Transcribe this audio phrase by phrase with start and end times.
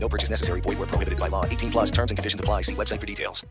[0.00, 0.60] No purchase necessary.
[0.62, 1.44] Void where prohibited by law.
[1.44, 2.62] 18 plus terms and conditions apply.
[2.62, 3.44] See website for details.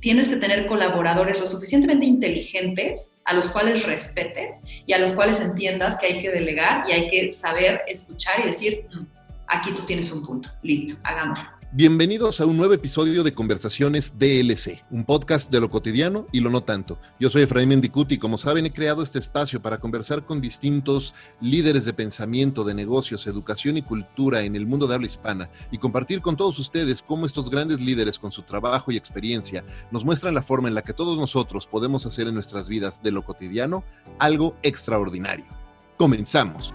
[0.00, 5.40] Tienes que tener colaboradores lo suficientemente inteligentes a los cuales respetes y a los cuales
[5.40, 9.04] entiendas que hay que delegar y hay que saber escuchar y decir, "Mm,
[9.48, 10.48] aquí tú tienes un punto.
[10.62, 11.59] Listo, hagámoslo.
[11.72, 16.50] Bienvenidos a un nuevo episodio de Conversaciones DLC, un podcast de lo cotidiano y lo
[16.50, 16.98] no tanto.
[17.20, 21.14] Yo soy Efraín Mendicuti y como saben he creado este espacio para conversar con distintos
[21.40, 25.78] líderes de pensamiento, de negocios, educación y cultura en el mundo de habla hispana y
[25.78, 30.34] compartir con todos ustedes cómo estos grandes líderes con su trabajo y experiencia nos muestran
[30.34, 33.84] la forma en la que todos nosotros podemos hacer en nuestras vidas de lo cotidiano
[34.18, 35.46] algo extraordinario.
[35.96, 36.74] Comenzamos.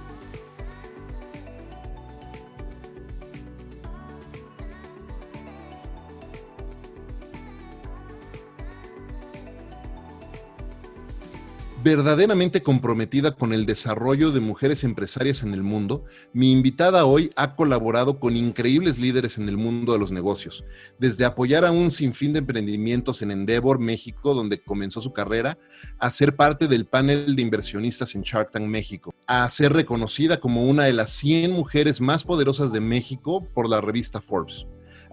[11.85, 17.55] Verdaderamente comprometida con el desarrollo de mujeres empresarias en el mundo, mi invitada hoy ha
[17.55, 20.65] colaborado con increíbles líderes en el mundo de los negocios,
[20.97, 25.59] desde apoyar a un sinfín de emprendimientos en Endeavor, México, donde comenzó su carrera,
[25.99, 30.65] a ser parte del panel de inversionistas en Shark Tank México, a ser reconocida como
[30.65, 34.65] una de las 100 mujeres más poderosas de México por la revista Forbes.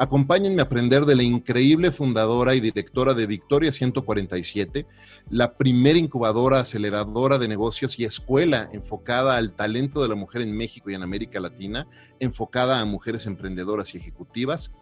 [0.03, 4.85] Acompáñenme a aprender de la increíble fundadora y directora de Victoria 147,
[5.31, 10.57] la primera incubadora, aceleradora de negocios y escuela enfocada al talento de la mujer en
[10.57, 11.87] México y en América Latina,
[12.19, 14.73] enfocada a mujeres emprendedoras y ejecutivas,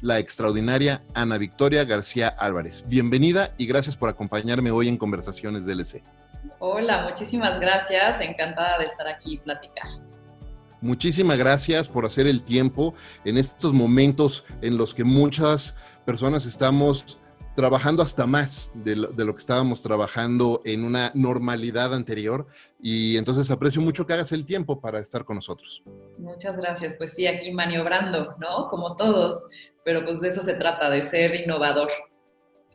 [0.00, 2.84] la extraordinaria Ana Victoria García Álvarez.
[2.86, 6.04] Bienvenida y gracias por acompañarme hoy en Conversaciones DLC.
[6.60, 8.20] Hola, muchísimas gracias.
[8.20, 9.88] Encantada de estar aquí y platicar.
[10.80, 12.94] Muchísimas gracias por hacer el tiempo
[13.24, 15.74] en estos momentos en los que muchas
[16.04, 17.18] personas estamos
[17.58, 22.46] trabajando hasta más de lo, de lo, que estábamos trabajando en una normalidad anterior
[22.80, 25.82] y entonces aprecio mucho que hagas el tiempo para estar con nosotros.
[26.18, 28.68] Muchas gracias, pues sí, aquí maniobrando, ¿no?
[28.68, 29.48] Como todos,
[29.84, 31.88] pero pues de eso se trata, de ser innovador.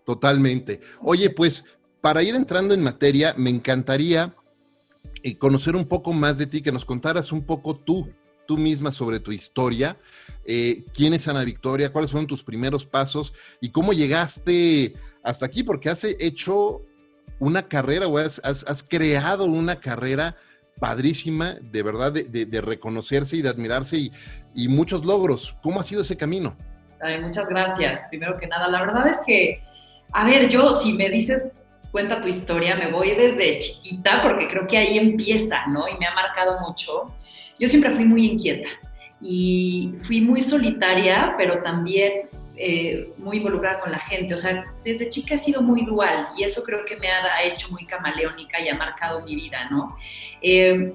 [0.03, 0.81] Totalmente.
[1.01, 1.63] Oye, pues
[2.01, 4.35] para ir entrando en materia, me encantaría
[5.37, 8.09] conocer un poco más de ti, que nos contaras un poco tú,
[8.45, 9.97] tú misma sobre tu historia.
[10.45, 11.91] Eh, ¿Quién es Ana Victoria?
[11.91, 13.33] ¿Cuáles fueron tus primeros pasos?
[13.61, 15.63] ¿Y cómo llegaste hasta aquí?
[15.63, 16.81] Porque has hecho
[17.39, 20.35] una carrera o has, has, creado una carrera
[20.79, 24.11] padrísima, de verdad, de, de, reconocerse y de admirarse y,
[24.53, 25.55] y, muchos logros.
[25.61, 26.55] ¿Cómo ha sido ese camino?
[27.21, 28.01] Muchas gracias.
[28.09, 29.61] Primero que nada, la verdad es que,
[30.13, 31.51] a ver, yo si me dices
[31.93, 35.87] cuenta tu historia, me voy desde chiquita porque creo que ahí empieza, ¿no?
[35.87, 37.13] Y me ha marcado mucho.
[37.59, 38.67] Yo siempre fui muy inquieta
[39.21, 42.23] y fui muy solitaria, pero también
[42.57, 44.33] eh, muy involucrada con la gente.
[44.33, 47.69] O sea, desde chica he sido muy dual y eso creo que me ha hecho
[47.69, 49.95] muy camaleónica y ha marcado mi vida, ¿no?
[50.41, 50.93] Eh,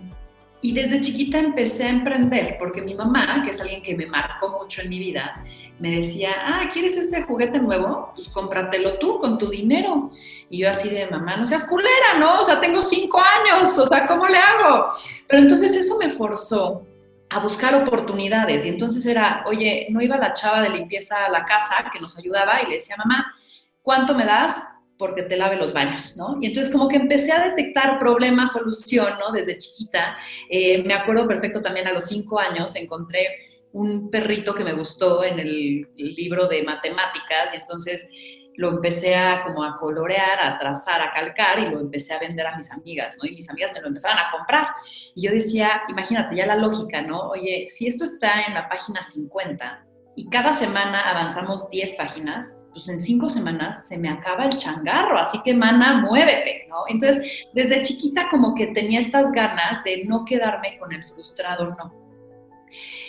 [0.61, 4.59] y desde chiquita empecé a emprender porque mi mamá, que es alguien que me marcó
[4.61, 5.45] mucho en mi vida,
[5.79, 8.13] me decía, ah, ¿quieres ese juguete nuevo?
[8.15, 10.11] Pues cómpratelo tú con tu dinero.
[10.51, 12.41] Y yo así de mamá, no seas culera, ¿no?
[12.41, 14.89] O sea, tengo cinco años, o sea, ¿cómo le hago?
[15.27, 16.85] Pero entonces eso me forzó
[17.31, 18.65] a buscar oportunidades.
[18.65, 22.19] Y entonces era, oye, no iba la chava de limpieza a la casa que nos
[22.19, 23.35] ayudaba y le decía, mamá,
[23.83, 24.61] ¿cuánto me das?
[24.99, 26.37] porque te lave los baños, ¿no?
[26.41, 29.31] Y entonces como que empecé a detectar problema, solución, ¿no?
[29.31, 30.17] Desde chiquita.
[30.51, 35.23] Eh, me acuerdo perfecto también a los cinco años encontré un perrito que me gustó
[35.23, 38.09] en el libro de matemáticas y entonces
[38.59, 42.45] lo empecé a como a colorear, a trazar, a calcar y lo empecé a vender
[42.45, 43.29] a mis amigas, ¿no?
[43.29, 44.67] Y mis amigas me lo empezaban a comprar.
[45.15, 47.21] Y yo decía, imagínate ya la lógica, ¿no?
[47.29, 49.87] Oye, si esto está en la página 50
[50.17, 55.19] y cada semana avanzamos 10 páginas, pues en cinco semanas se me acaba el changarro,
[55.19, 56.79] así que mana, muévete, ¿no?
[56.89, 62.08] Entonces, desde chiquita como que tenía estas ganas de no quedarme con el frustrado, no.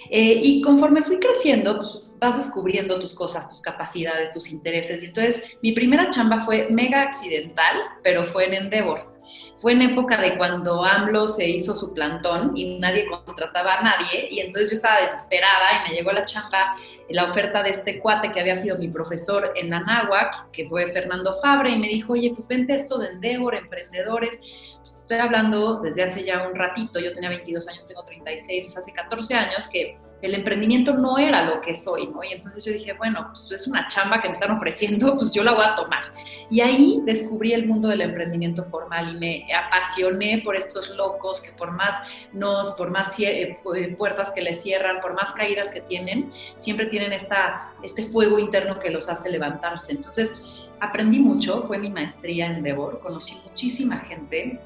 [0.10, 5.04] Eh, y conforme fui creciendo, pues vas descubriendo tus cosas, tus capacidades, tus intereses.
[5.04, 9.09] Entonces, mi primera chamba fue mega accidental, pero fue en Endeavor.
[9.58, 14.28] Fue en época de cuando AMLO se hizo su plantón y nadie contrataba a nadie
[14.30, 16.76] y entonces yo estaba desesperada y me llegó la chamba,
[17.10, 21.34] la oferta de este cuate que había sido mi profesor en Anáhuac, que fue Fernando
[21.42, 24.40] Fabre, y me dijo, oye, pues vente esto de Endeavor, emprendedores.
[24.80, 28.70] Pues estoy hablando desde hace ya un ratito, yo tenía 22 años, tengo 36, o
[28.72, 32.24] sea, hace 14 años que el emprendimiento no era lo que soy, ¿no?
[32.24, 35.44] Y entonces yo dije, bueno, pues es una chamba que me están ofreciendo, pues yo
[35.44, 36.04] la voy a tomar.
[36.50, 41.52] Y ahí descubrí el mundo del emprendimiento formal y me apasioné por estos locos que
[41.52, 41.96] por más
[42.34, 43.58] nos, por más eh,
[43.98, 48.80] puertas que les cierran, por más caídas que tienen, siempre tienen esta, este fuego interno
[48.80, 49.94] que los hace levantarse.
[49.94, 50.36] Entonces,
[50.80, 54.60] aprendí mucho, fue mi maestría en Devor, conocí muchísima gente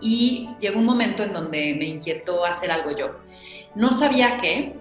[0.00, 3.16] y llegó un momento en donde me inquietó hacer algo yo.
[3.74, 4.74] No sabía qué,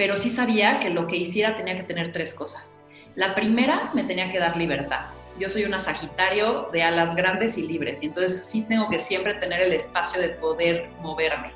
[0.00, 2.82] pero sí sabía que lo que hiciera tenía que tener tres cosas.
[3.16, 5.10] La primera, me tenía que dar libertad.
[5.38, 9.34] Yo soy una Sagitario de alas grandes y libres, y entonces sí tengo que siempre
[9.34, 11.52] tener el espacio de poder moverme.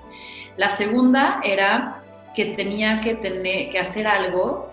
[0.59, 2.03] La segunda era
[2.37, 4.71] que tenía que, tener, que hacer algo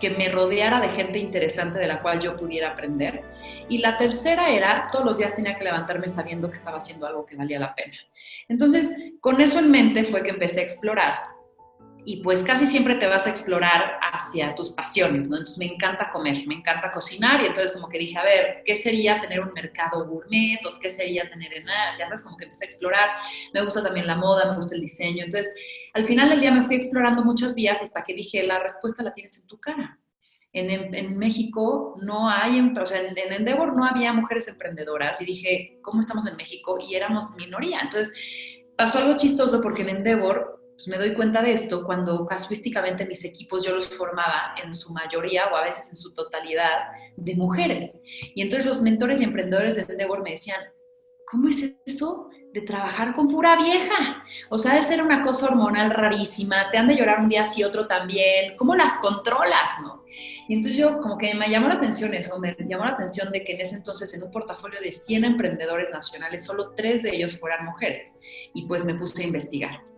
[0.00, 3.22] que me rodeara de gente interesante de la cual yo pudiera aprender.
[3.68, 7.24] Y la tercera era, todos los días tenía que levantarme sabiendo que estaba haciendo algo
[7.24, 7.98] que valía la pena.
[8.48, 11.35] Entonces, con eso en mente fue que empecé a explorar.
[12.08, 15.38] Y pues casi siempre te vas a explorar hacia tus pasiones, ¿no?
[15.38, 18.76] Entonces me encanta comer, me encanta cocinar y entonces como que dije, a ver, ¿qué
[18.76, 20.64] sería tener un mercado gourmet?
[20.66, 21.64] ¿O qué sería tener en...
[21.66, 23.08] Ya sabes, como que empecé a explorar.
[23.52, 25.24] Me gusta también la moda, me gusta el diseño.
[25.24, 25.52] Entonces,
[25.94, 29.12] al final del día me fui explorando muchas vías hasta que dije, la respuesta la
[29.12, 29.98] tienes en tu cara.
[30.52, 36.02] En, México no hay, o sea, en, Endeavor no había mujeres emprendedoras y dije, ¿cómo
[36.02, 36.78] estamos en México?
[36.80, 37.80] Y éramos minoría.
[37.80, 38.14] Entonces,
[38.76, 43.24] pasó algo chistoso porque en Endeavor pues me doy cuenta de esto cuando casuísticamente mis
[43.24, 47.98] equipos yo los formaba en su mayoría o a veces en su totalidad de mujeres.
[48.34, 50.60] Y entonces los mentores y emprendedores de Endeavor me decían,
[51.26, 54.22] ¿cómo es eso de trabajar con pura vieja?
[54.50, 57.64] O sea, de ser una cosa hormonal rarísima, te han de llorar un día sí,
[57.64, 60.04] otro también, ¿cómo las controlas, no?
[60.46, 63.42] Y entonces yo como que me llamó la atención eso, me llamó la atención de
[63.44, 67.40] que en ese entonces en un portafolio de 100 emprendedores nacionales, solo tres de ellos
[67.40, 68.20] fueran mujeres.
[68.52, 69.95] Y pues me puse a investigar.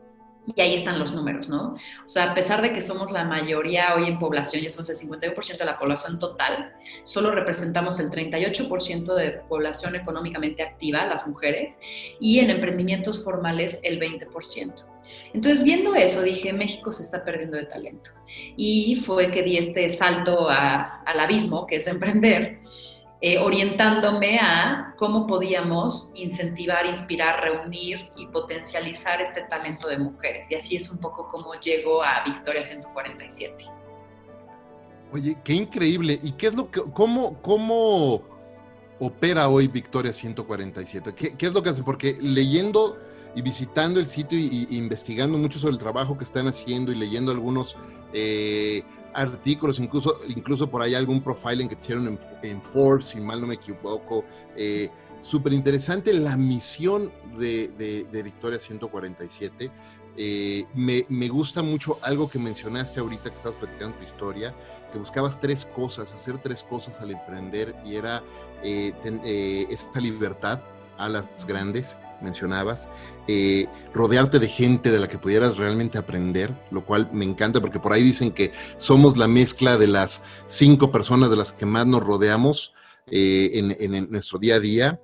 [0.54, 1.74] Y ahí están los números, ¿no?
[1.74, 4.96] O sea, a pesar de que somos la mayoría hoy en población, ya somos el
[4.96, 6.72] 51% de la población total,
[7.04, 11.78] solo representamos el 38% de población económicamente activa, las mujeres,
[12.20, 14.84] y en emprendimientos formales el 20%.
[15.32, 18.10] Entonces, viendo eso, dije, México se está perdiendo de talento.
[18.56, 22.60] Y fue que di este salto al abismo, que es emprender,
[23.20, 30.48] eh, orientándome a cómo podíamos incentivar, inspirar, reunir y potencializar este talento de mujeres.
[30.50, 33.64] Y así es un poco como llego a Victoria 147.
[35.12, 36.18] Oye, qué increíble.
[36.22, 38.22] ¿Y qué es lo que, cómo, cómo
[39.00, 41.14] opera hoy Victoria 147?
[41.14, 41.82] ¿Qué, es lo que hace?
[41.82, 42.98] Porque leyendo
[43.34, 47.32] y visitando el sitio y, investigando mucho sobre el trabajo que están haciendo y leyendo
[47.32, 47.76] algunos
[48.12, 53.46] eh, artículos, incluso, incluso por ahí algún profiling que hicieron en, Forbes, si mal no
[53.46, 54.24] me equivoco.
[54.56, 54.90] Eh,
[55.20, 59.70] Súper interesante la misión de, Victoria 147.
[60.20, 64.54] Eh, me, me, gusta mucho algo que mencionaste ahorita que estabas platicando tu historia,
[64.92, 68.22] que buscabas tres cosas, hacer tres cosas al emprender y era
[68.62, 70.60] eh, eh esta libertad
[70.98, 72.88] a las grandes, mencionabas,
[73.26, 77.80] eh, rodearte de gente de la que pudieras realmente aprender, lo cual me encanta porque
[77.80, 81.86] por ahí dicen que somos la mezcla de las cinco personas de las que más
[81.86, 82.74] nos rodeamos
[83.10, 85.00] eh, en, nuestro día a día.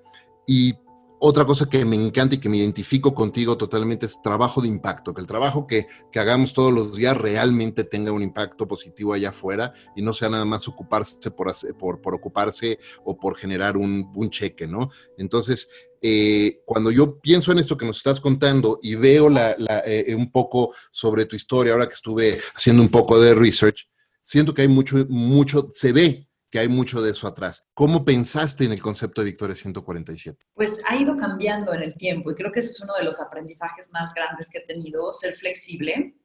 [0.47, 0.75] Y
[1.21, 5.15] otra cosa que me encanta y que me identifico contigo totalmente es trabajo de impacto,
[5.15, 9.73] que el trabajo que, hagamos todos los días realmente tenga un impacto positivo allá afuera
[9.97, 14.67] y no sea nada más ocuparse por, por, por ocuparse o por generar un cheque,
[14.67, 14.91] ¿no?
[15.17, 15.71] Entonces,
[16.07, 19.31] eh, cuando yo pienso en esto que nos estás contando y veo
[19.87, 23.89] eh, un poco sobre tu historia, ahora que estuve haciendo un poco de research,
[24.23, 27.67] siento que hay mucho, mucho, se ve que hay mucho de eso atrás.
[27.73, 30.45] ¿Cómo pensaste en el concepto de Victoria 147?
[30.53, 33.19] Pues ha ido cambiando en el tiempo y creo que ese es uno de los
[33.23, 36.17] aprendizajes más grandes que he tenido, ser flexible.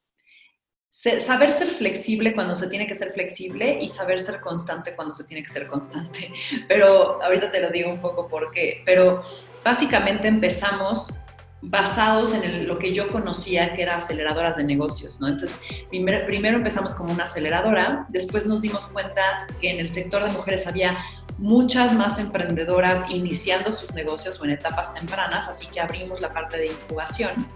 [0.91, 5.23] Saber ser flexible cuando se tiene que ser flexible y saber ser constante cuando se
[5.23, 6.33] tiene que ser constante.
[6.67, 8.81] Pero ahorita te lo digo un poco por qué.
[8.85, 9.23] Pero
[9.63, 11.19] básicamente empezamos
[11.61, 15.27] basados en lo que yo conocía que era aceleradoras de negocios, ¿no?
[15.27, 20.23] Entonces, primero, primero empezamos como una aceleradora, después nos dimos cuenta que en el sector
[20.23, 20.97] de mujeres había
[21.39, 26.57] muchas más emprendedoras iniciando sus negocios o en etapas tempranas, así que abrimos la parte
[26.57, 27.47] de incubación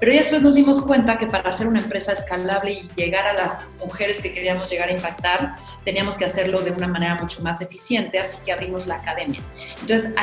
[0.00, 3.68] pero después nos dimos cuenta que para hacer una empresa escalable y llegar a las
[3.80, 8.18] mujeres que queríamos llegar a impactar, teníamos que hacerlo de una manera mucho más eficiente,
[8.18, 9.40] así que abrimos la academia.
[9.80, 10.14] Entonces,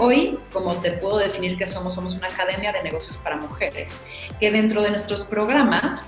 [0.00, 4.00] hoy, como te puedo definir que somos, somos una academia de negocios para mujeres,
[4.40, 6.06] que dentro de nuestros programas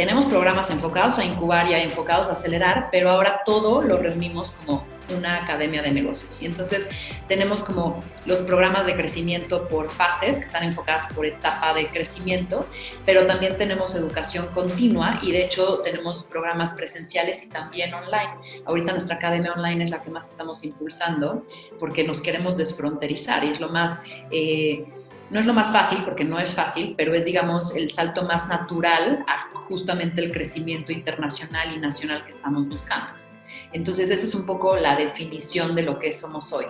[0.00, 4.86] tenemos programas enfocados a incubar y enfocados a acelerar, pero ahora todo lo reunimos como
[5.14, 6.38] una academia de negocios.
[6.40, 6.88] Y entonces
[7.28, 12.66] tenemos como los programas de crecimiento por fases, que están enfocadas por etapa de crecimiento,
[13.04, 18.62] pero también tenemos educación continua y de hecho tenemos programas presenciales y también online.
[18.64, 21.44] Ahorita nuestra academia online es la que más estamos impulsando
[21.78, 24.02] porque nos queremos desfronterizar y es lo más...
[24.30, 24.86] Eh,
[25.30, 28.48] no es lo más fácil porque no es fácil, pero es, digamos, el salto más
[28.48, 33.12] natural a justamente el crecimiento internacional y nacional que estamos buscando.
[33.72, 36.66] Entonces, esa es un poco la definición de lo que somos hoy,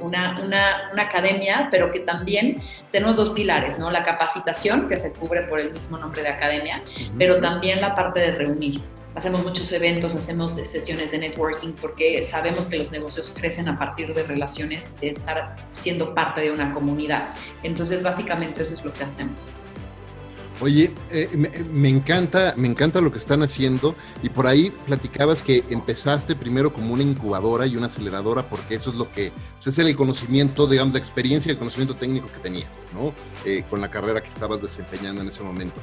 [0.00, 3.90] una, una, una, academia, pero que también tenemos dos pilares, ¿no?
[3.90, 6.82] La capacitación, que se cubre por el mismo nombre de academia,
[7.18, 8.80] pero también la parte de reunir
[9.16, 14.14] hacemos muchos eventos, hacemos sesiones de networking porque sabemos que los negocios crecen a partir
[14.14, 17.34] de relaciones, de estar siendo parte de una comunidad.
[17.62, 19.50] Entonces, básicamente eso es lo que hacemos.
[20.60, 21.28] Oye, eh,
[21.70, 26.72] me, encanta, me encanta lo que están haciendo y por ahí platicabas que empezaste primero
[26.72, 30.66] como una incubadora y una aceleradora porque eso es lo que pues, es el conocimiento,
[30.66, 33.12] digamos, la experiencia el conocimiento técnico que tenías, ¿no?
[33.44, 35.78] Eh, con la carrera que estabas desempeñando en ese momento.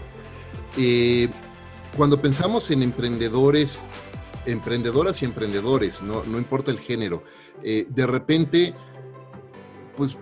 [0.75, 1.29] Eh,
[1.95, 3.81] cuando pensamos en emprendedores,
[4.45, 7.23] emprendedoras y emprendedores, no, importa el género,
[7.63, 8.73] eh, de repente,
[9.95, 10.17] pues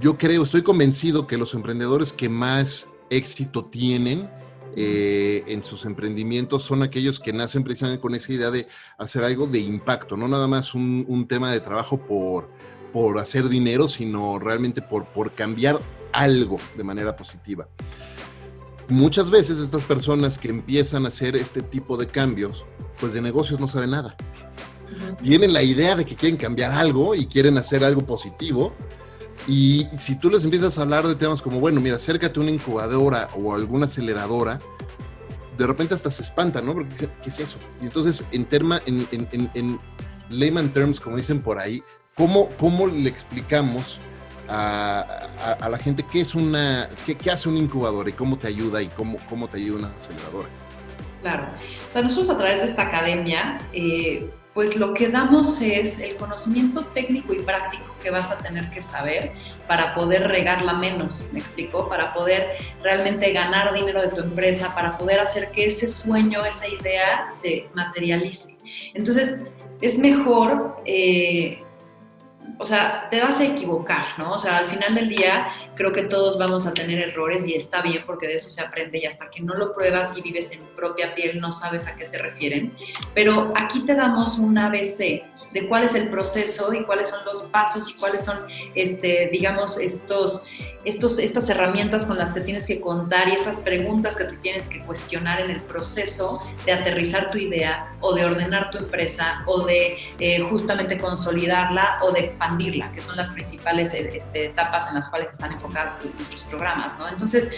[0.00, 4.30] yo creo, estoy convencido que los emprendedores que más éxito tienen
[4.76, 9.46] eh, en sus emprendimientos son aquellos que nacen precisamente con esa idea de hacer algo
[9.46, 12.48] de impacto, no nada más un, un tema de trabajo por,
[12.92, 15.80] por hacer dinero, sino realmente por, por cambiar
[16.12, 17.68] algo de manera positiva
[18.90, 22.66] muchas veces estas personas que empiezan a hacer este tipo de cambios,
[22.98, 24.16] pues de negocios no saben nada.
[25.22, 28.74] Tienen la idea de que quieren cambiar algo y quieren hacer algo positivo.
[29.46, 32.50] Y si tú les empiezas a hablar de temas como, bueno, mira, acércate a una
[32.50, 34.60] incubadora o alguna aceleradora,
[35.56, 36.74] de repente hasta se espantan, ¿no?
[36.74, 37.58] Porque, ¿qué es eso?
[37.80, 39.78] Y entonces, en, terma, en, en, en
[40.28, 41.82] layman terms, como dicen por ahí,
[42.14, 43.98] ¿cómo, cómo le explicamos
[44.50, 48.82] a, la gente qué es una, qué, qué, hace un incubador y cómo te ayuda
[48.82, 50.48] y cómo, cómo te ayuda una aceleradora.
[51.20, 51.46] Claro.
[51.88, 56.16] O sea, nosotros a través de esta academia, eh, pues lo que damos es el
[56.16, 59.32] conocimiento técnico y práctico que vas a tener que saber
[59.68, 61.88] para poder regarla menos, ¿me explico?
[61.88, 66.66] Para poder realmente ganar dinero de tu empresa, para poder hacer que ese sueño, esa
[66.66, 68.56] idea se materialice.
[68.94, 69.38] Entonces,
[69.80, 70.82] es mejor...
[70.84, 71.62] Eh,
[72.60, 74.32] o sea, te vas a equivocar, ¿no?
[74.32, 77.80] O sea, al final del día creo que todos vamos a tener errores y está
[77.80, 80.60] bien porque de eso se aprende y hasta que no lo pruebas y vives en
[80.76, 82.76] propia piel no sabes a qué se refieren.
[83.14, 87.44] Pero aquí te damos un ABC de cuál es el proceso y cuáles son los
[87.44, 90.44] pasos y cuáles son, este, digamos, estos,
[90.84, 94.80] estas herramientas con las que tienes que contar y estas preguntas que te tienes que
[94.84, 99.98] cuestionar en el proceso de aterrizar tu idea o de ordenar tu empresa o de
[100.18, 105.30] eh, justamente consolidarla o de expandirla, que son las principales este, etapas en las cuales
[105.32, 107.08] están enfocadas nuestros programas, ¿no?
[107.08, 107.50] Entonces,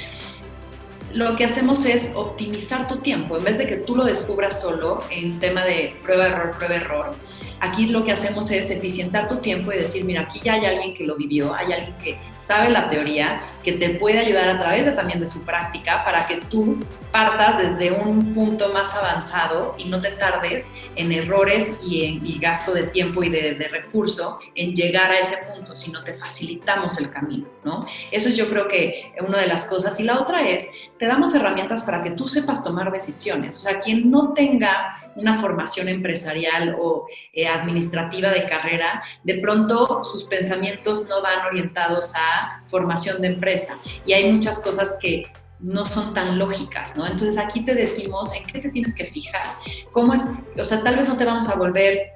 [1.12, 3.37] lo que hacemos es optimizar tu tiempo.
[3.37, 7.17] En vez de que tú lo descubras solo en tema de prueba, error, prueba, error,
[7.61, 10.95] aquí lo que hacemos es eficientar tu tiempo y decir, mira, aquí ya hay alguien
[10.95, 14.85] que lo vivió, hay alguien que sabe la teoría, que te puede ayudar a través
[14.85, 19.85] de, también de su práctica para que tú partas desde un punto más avanzado y
[19.85, 24.73] no te tardes en errores y en gasto de tiempo y de, de recurso en
[24.73, 27.87] llegar a ese punto, sino te facilitamos el camino, ¿no?
[28.11, 29.99] Eso es yo creo que una de las cosas.
[30.01, 30.69] Y la otra es,
[30.99, 33.57] te damos herramientas para que tú sepas tomar decisiones.
[33.57, 40.03] O sea, quien no tenga una formación empresarial o eh, administrativa de carrera, de pronto
[40.05, 42.32] sus pensamientos no van orientados a
[42.67, 43.79] formación de empresa.
[44.07, 45.27] Y hay muchas cosas que
[45.61, 47.07] no son tan lógicas, ¿no?
[47.07, 49.45] Entonces aquí te decimos en qué te tienes que fijar,
[49.93, 50.25] cómo es,
[50.59, 52.12] o sea, tal vez no te vamos a volver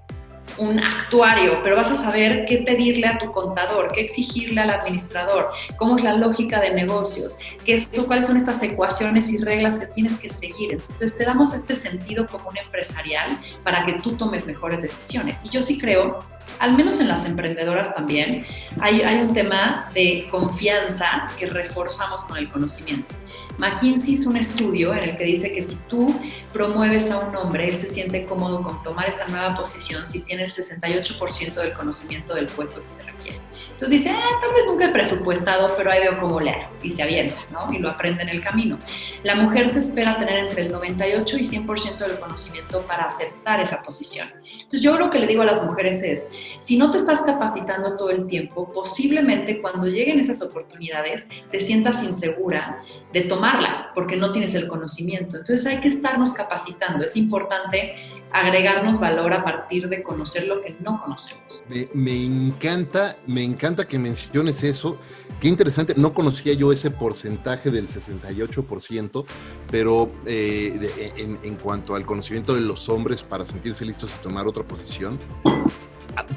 [0.59, 5.51] un actuario, pero vas a saber qué pedirle a tu contador, qué exigirle al administrador,
[5.77, 9.87] cómo es la lógica de negocios, qué es, cuáles son estas ecuaciones y reglas que
[9.87, 10.73] tienes que seguir.
[10.73, 13.29] Entonces te damos este sentido común empresarial
[13.65, 15.45] para que tú tomes mejores decisiones.
[15.45, 16.25] Y yo sí creo
[16.59, 18.45] al menos en las emprendedoras también,
[18.81, 23.15] hay, un tema de confianza que reforzamos con el conocimiento.
[23.59, 26.15] McKinsey hizo un estudio en el que dice que si tú
[26.53, 30.45] promueves a un hombre, él se siente cómodo con tomar esta nueva posición si tiene
[30.45, 33.41] el 68% del conocimiento del puesto que se requiere.
[33.71, 37.03] Entonces dice, ah, tal vez nunca he presupuestado, pero ahí veo cómo leo y se
[37.03, 37.71] avienta, ¿no?
[37.73, 38.79] Y lo aprende en el camino.
[39.23, 43.83] La mujer se espera tener entre el 98 y 100% del conocimiento para aceptar esa
[43.83, 44.29] posición.
[44.45, 46.27] Entonces yo lo que le digo a las mujeres es,
[46.61, 52.03] Si no te estás capacitando todo el tiempo, posiblemente cuando lleguen esas oportunidades te sientas
[52.03, 55.37] insegura de tomarlas porque no tienes el conocimiento.
[55.37, 57.05] Entonces hay que estarnos capacitando.
[57.05, 57.95] Es importante
[58.33, 61.63] agregarnos valor a partir de conocer lo que no conocemos.
[61.95, 64.99] Me, encanta, me encanta que menciones eso.
[65.41, 69.25] Qué interesante, no conocía yo ese porcentaje del 68%,
[69.71, 74.47] pero eh, en, en, cuanto al conocimiento de los hombres para sentirse listos y tomar
[74.47, 75.19] otra posición,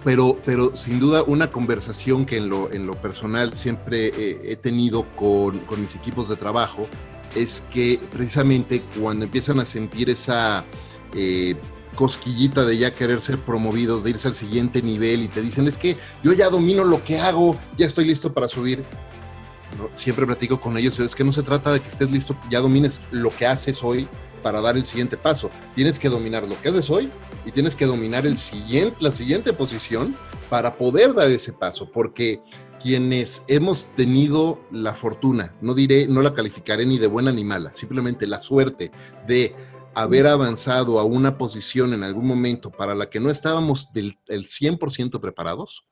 [0.03, 4.55] pero, pero sin duda una conversación que en lo, en lo personal siempre eh, he
[4.55, 6.88] tenido con, con mis equipos de trabajo
[7.36, 10.63] es que precisamente cuando empiezan a sentir esa...
[11.15, 11.55] Eh,
[12.00, 15.77] cosquillita de ya querer ser promovidos, de irse al siguiente nivel y te dicen, es
[15.77, 18.86] que yo ya domino lo que hago, ya estoy listo para subir.
[19.91, 23.01] siempre platico con ellos, es que no se trata de que estés listo, ya domines
[23.12, 24.07] lo que haces hoy
[24.41, 25.51] para dar el siguiente paso.
[25.75, 27.12] Tienes que dominar lo que haces hoy
[27.49, 30.15] y tienes que dominar el siguiente, la siguiente posición
[30.51, 32.43] para poder dar ese paso, porque
[32.79, 37.73] quienes hemos tenido la fortuna, no diré, no la calificaré ni de buena ni mala,
[37.73, 38.91] simplemente la suerte
[39.27, 39.55] de
[39.95, 44.45] haber avanzado a una posición en algún momento para la que no estábamos del el
[44.45, 45.87] 100% preparados,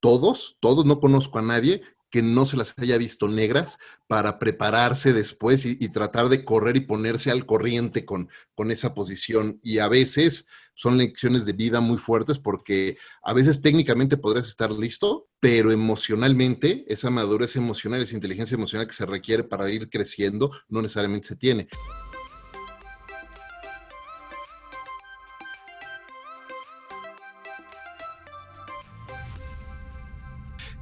[0.00, 5.12] todos, todos, no conozco a nadie que no se las haya visto negras para prepararse
[5.12, 9.60] después y, tratar de correr y ponerse al corriente con, con esa posición.
[9.62, 10.48] Y a veces
[10.80, 16.86] son lecciones de vida muy fuertes porque a veces técnicamente podrías estar listo, pero emocionalmente,
[16.88, 21.36] esa madurez emocional, esa inteligencia emocional que se requiere para ir creciendo, no necesariamente se
[21.36, 21.68] tiene.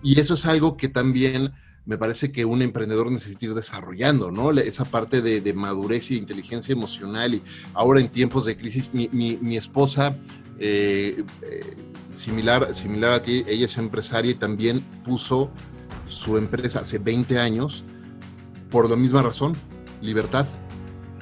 [0.00, 1.52] Y eso es algo que también
[1.88, 4.50] me parece que un emprendedor necesita ir desarrollando, ¿no?
[4.50, 7.32] Esa parte de, madurez y de inteligencia emocional.
[7.32, 7.42] Y
[7.72, 10.14] ahora en tiempos de crisis, mi, esposa,
[10.58, 11.76] eh, eh,
[12.10, 15.50] similar, similar a ti, ella es empresaria y también puso
[16.06, 17.84] su empresa hace 20 años
[18.70, 19.54] por la misma razón,
[20.02, 20.46] libertad.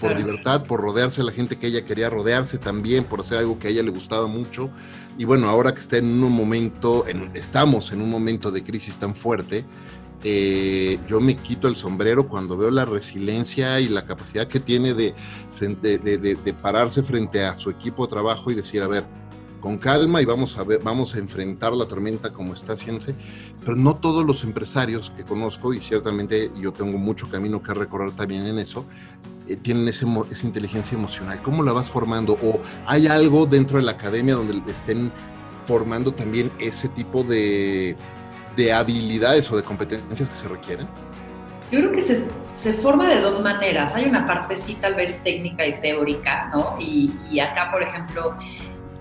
[0.01, 3.59] Por libertad, por rodearse de la gente que ella quería rodearse también, por hacer algo
[3.59, 4.71] que a ella le gustaba mucho.
[5.17, 9.15] Y bueno, ahora que está en un momento, estamos en un momento de crisis tan
[9.15, 9.65] fuerte,
[10.28, 14.92] eh, yo me quito el sombrero cuando veo la resiliencia y la capacidad que tiene
[14.92, 15.14] de,
[15.61, 19.04] de, pararse frente a su equipo de trabajo y decir, a ver,
[19.61, 23.14] con calma y vamos a ver, vamos a enfrentar la tormenta como está haciéndose,
[23.61, 28.10] pero no todos los empresarios que conozco, y ciertamente yo tengo mucho camino que recorrer
[28.10, 28.84] también en eso,
[29.47, 30.06] eh, tienen esa
[30.43, 31.41] inteligencia emocional?
[31.41, 32.32] ¿Cómo la vas formando?
[32.43, 35.12] ¿O hay algo dentro de la academia donde estén
[35.69, 37.97] formando también ese tipo de,
[38.56, 40.88] de habilidades o de competencias que se requieren?
[41.71, 43.95] Yo creo que se, se, forma de dos maneras.
[43.95, 46.76] Hay una parte sí tal vez técnica y teórica, ¿no?
[46.78, 48.36] Y, y acá, por ejemplo,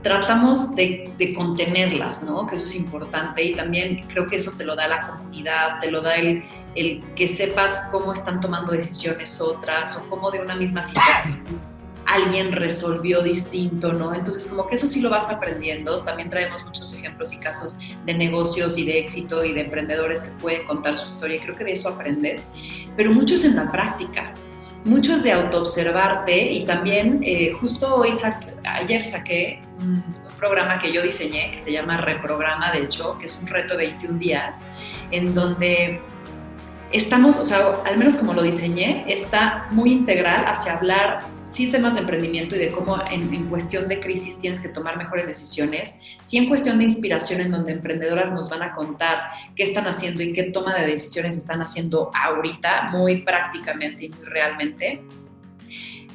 [0.01, 2.45] tratamos de, contenerlas, ¿no?
[2.47, 5.89] Que eso es importante y también creo que eso te lo da la comunidad, te
[5.89, 6.43] lo da el,
[6.75, 11.74] el que sepas cómo están tomando decisiones otras o cómo de una misma situación
[12.15, 14.13] alguien resolvió distinto, ¿no?
[14.13, 16.03] Entonces, como que eso sí lo vas aprendiendo.
[16.03, 20.31] También traemos muchos ejemplos y casos de negocios y de éxito y de emprendedores que
[20.31, 22.47] pueden contar su historia creo que de eso aprendes,
[22.95, 24.33] pero mucho es en la práctica.
[24.83, 28.11] Mucho es de autoobservarte y también eh, justo hoy
[28.63, 30.03] ayer saqué un,
[30.35, 33.87] programa que yo diseñé que se llama Reprograma, de hecho, que es un reto de
[33.87, 34.67] 21 días,
[35.11, 36.01] en donde
[36.91, 41.93] estamos, o sea, al menos como lo diseñé, está muy integral hacia hablar sí temas
[41.93, 46.37] de emprendimiento y de cómo en, cuestión de crisis tienes que tomar mejores decisiones, sí
[46.37, 50.33] en cuestión de inspiración en donde emprendedoras nos van a contar qué están haciendo y
[50.33, 55.01] qué toma de decisiones están haciendo ahorita, muy prácticamente y muy realmente.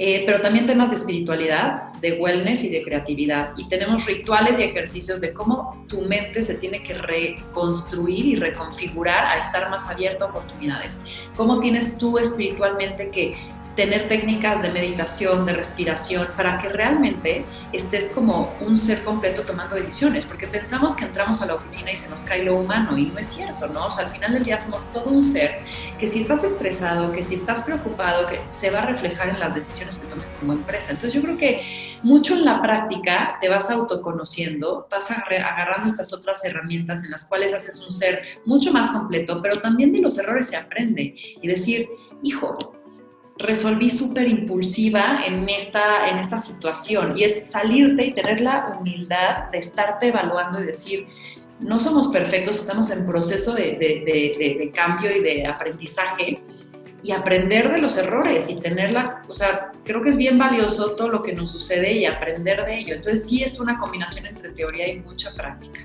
[0.02, 3.50] Eh, pero también temas de espiritualidad, de wellness y de creatividad.
[3.58, 9.26] Y tenemos rituales y ejercicios de cómo tu mente se tiene que reconstruir y reconfigurar
[9.26, 11.02] a estar más abierto a oportunidades.
[11.36, 13.36] Cómo tienes tú espiritualmente que
[13.80, 19.74] tener técnicas de meditación, de respiración, para que realmente estés como un ser completo tomando
[19.74, 23.06] decisiones, porque pensamos que entramos a la oficina y se nos cae lo humano y
[23.06, 23.86] no es cierto, ¿no?
[23.86, 25.60] O sea, al final del día somos todo un ser
[25.98, 29.54] que si estás estresado, que si estás preocupado, que se va a reflejar en las
[29.54, 30.90] decisiones que tomes como empresa.
[30.90, 31.62] Entonces yo creo que
[32.02, 37.54] mucho en la práctica te vas autoconociendo, vas agarrando estas otras herramientas en las cuales
[37.54, 41.88] haces un ser mucho más completo, pero también de los errores se aprende y decir,
[42.22, 42.76] hijo,
[43.40, 49.50] resolví súper impulsiva en esta, en esta situación y es salirte y tener la humildad
[49.50, 51.06] de estarte evaluando y decir,
[51.58, 56.38] no somos perfectos, estamos en proceso de, de, cambio y de aprendizaje
[57.02, 61.08] y aprender de los errores y tenerla, o sea, creo que es bien valioso todo
[61.08, 62.94] lo que nos sucede y aprender de ello.
[62.94, 65.80] Entonces sí es una combinación entre teoría y mucha práctica.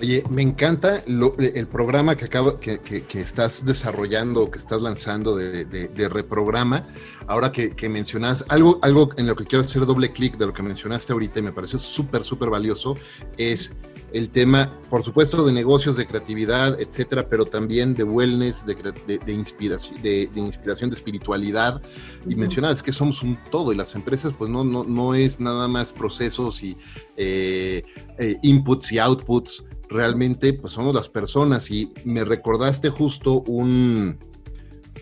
[0.00, 2.80] Oye, me encanta el programa que, acaba, que,
[3.12, 6.84] estás desarrollando, que estás lanzando de, reprograma.
[7.26, 10.62] Ahora que, mencionas algo, algo en lo que quiero hacer doble clic de lo que
[10.62, 12.96] mencionaste ahorita y me pareció súper, súper valioso,
[13.36, 13.74] es
[14.14, 20.00] el tema, por supuesto, de negocios, de creatividad, etcétera, pero también de wellness, de, inspiración,
[20.02, 21.82] de, inspiración, de espiritualidad.
[22.26, 25.68] Y mencionabas que somos un todo y las empresas, pues no, no, no es nada
[25.68, 26.78] más procesos y
[27.18, 27.82] eh,
[28.18, 31.70] eh, inputs y outputs realmente pues somos las personas.
[31.70, 34.18] Y me recordaste justo un,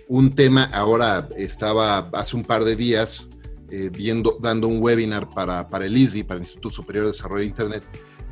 [0.08, 3.28] un tema, ahora estaba hace un par de días
[3.70, 7.40] eh, viendo, dando un webinar para, para el ISI, para el Instituto Superior de Desarrollo
[7.40, 7.84] de Internet,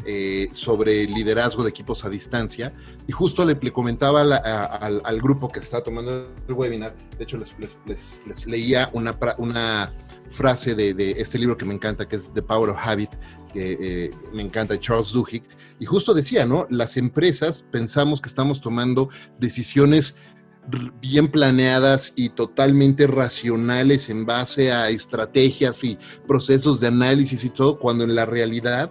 [0.07, 2.73] eh, sobre liderazgo de equipos a distancia.
[3.07, 7.55] Y justo le, comentaba al, grupo que está tomando el webinar, de hecho les,
[7.87, 9.93] les, leía una, una
[10.31, 13.11] frase de, de, este libro que me encanta, que es The Power of Habit,
[13.53, 15.43] que eh, me encanta, Charles Duhigg,
[15.79, 16.67] y justo decía, ¿no?
[16.71, 19.09] Las empresas pensamos que estamos tomando
[19.39, 20.17] decisiones
[21.01, 27.79] bien planeadas y totalmente racionales en base a estrategias y procesos de análisis y todo,
[27.79, 28.91] cuando en la realidad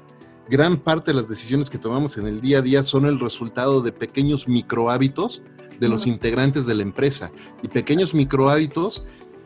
[0.49, 3.81] gran parte de las decisiones que tomamos en el día a día son el resultado
[3.81, 5.41] de pequeños microhábitos
[5.79, 9.03] de los integrantes de la empresa y pequeños microhábitos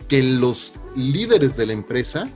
[0.08, 2.30] que los líderes de la empresa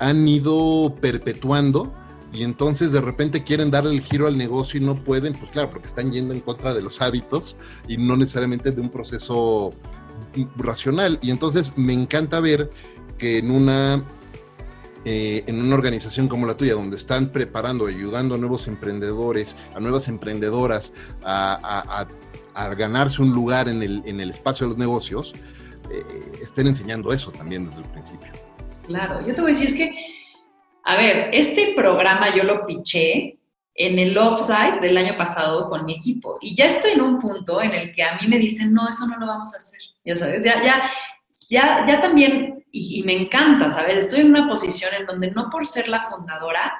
[0.00, 1.92] han ido perpetuando
[2.32, 5.70] y entonces de repente quieren darle el giro al negocio y no pueden, pues claro,
[5.70, 9.72] porque están yendo en contra de los hábitos y no necesariamente de un proceso
[10.56, 11.18] racional.
[11.22, 12.70] Y entonces me encanta ver
[13.16, 14.04] que en una,
[15.06, 19.80] eh, en una organización como la tuya, donde están preparando, ayudando a nuevos emprendedores, a
[19.80, 20.92] nuevas emprendedoras
[21.24, 22.06] a,
[22.76, 25.32] ganarse un lugar en el, en el espacio de los negocios,
[25.90, 26.02] eh,
[26.42, 28.32] estén enseñando eso también desde el principio.
[28.84, 30.17] Claro, yo te voy a decir, es que
[30.88, 33.38] a ver, este programa yo lo piché
[33.74, 37.60] en el offsite del año pasado con mi equipo y ya estoy en un punto
[37.60, 40.16] en el que a mí me dicen, no, eso no lo vamos a hacer, ya
[40.16, 40.90] sabes, ya, ya,
[41.50, 43.96] ya, ya también, y, y me encanta, ¿sabes?
[43.98, 46.72] Estoy en una posición en donde no por ser la fundadora,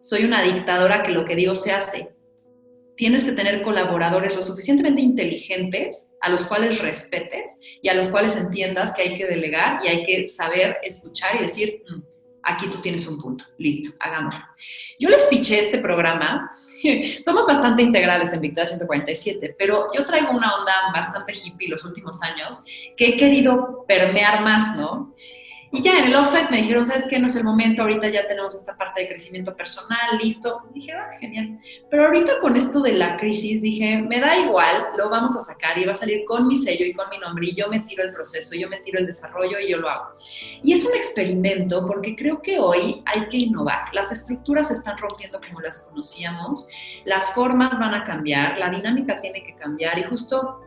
[0.00, 2.08] soy una dictadora que lo que digo se hace.
[2.96, 8.34] Tienes que tener colaboradores lo suficientemente inteligentes a los cuales respetes y a los cuales
[8.36, 12.11] entiendas que hay que delegar y hay que saber escuchar y decir, mm,
[12.42, 14.44] aquí tú tienes un punto, listo, hagámoslo.
[14.98, 16.50] Yo les piché este programa,
[17.24, 22.22] somos bastante integrales en Victoria 147, pero yo traigo una onda bastante hippie los últimos
[22.22, 22.62] años
[22.96, 25.14] que he querido permear más, ¿no?
[25.74, 27.18] Y ya en el offsite me dijeron, ¿sabes qué?
[27.18, 30.60] No es el momento, ahorita ya tenemos esta parte de crecimiento personal, listo.
[30.74, 31.58] dije, ah, genial.
[31.90, 35.78] Pero ahorita con esto de la crisis, dije, me da igual, lo vamos a sacar
[35.78, 38.04] y va a salir con mi sello y con mi nombre y yo me tiro
[38.04, 40.10] el proceso, yo me tiro el desarrollo y yo lo hago.
[40.62, 43.84] Y es un experimento porque creo que hoy hay que innovar.
[43.94, 46.68] Las estructuras se están rompiendo como las conocíamos,
[47.06, 50.60] las formas van a cambiar, la dinámica tiene que cambiar y justo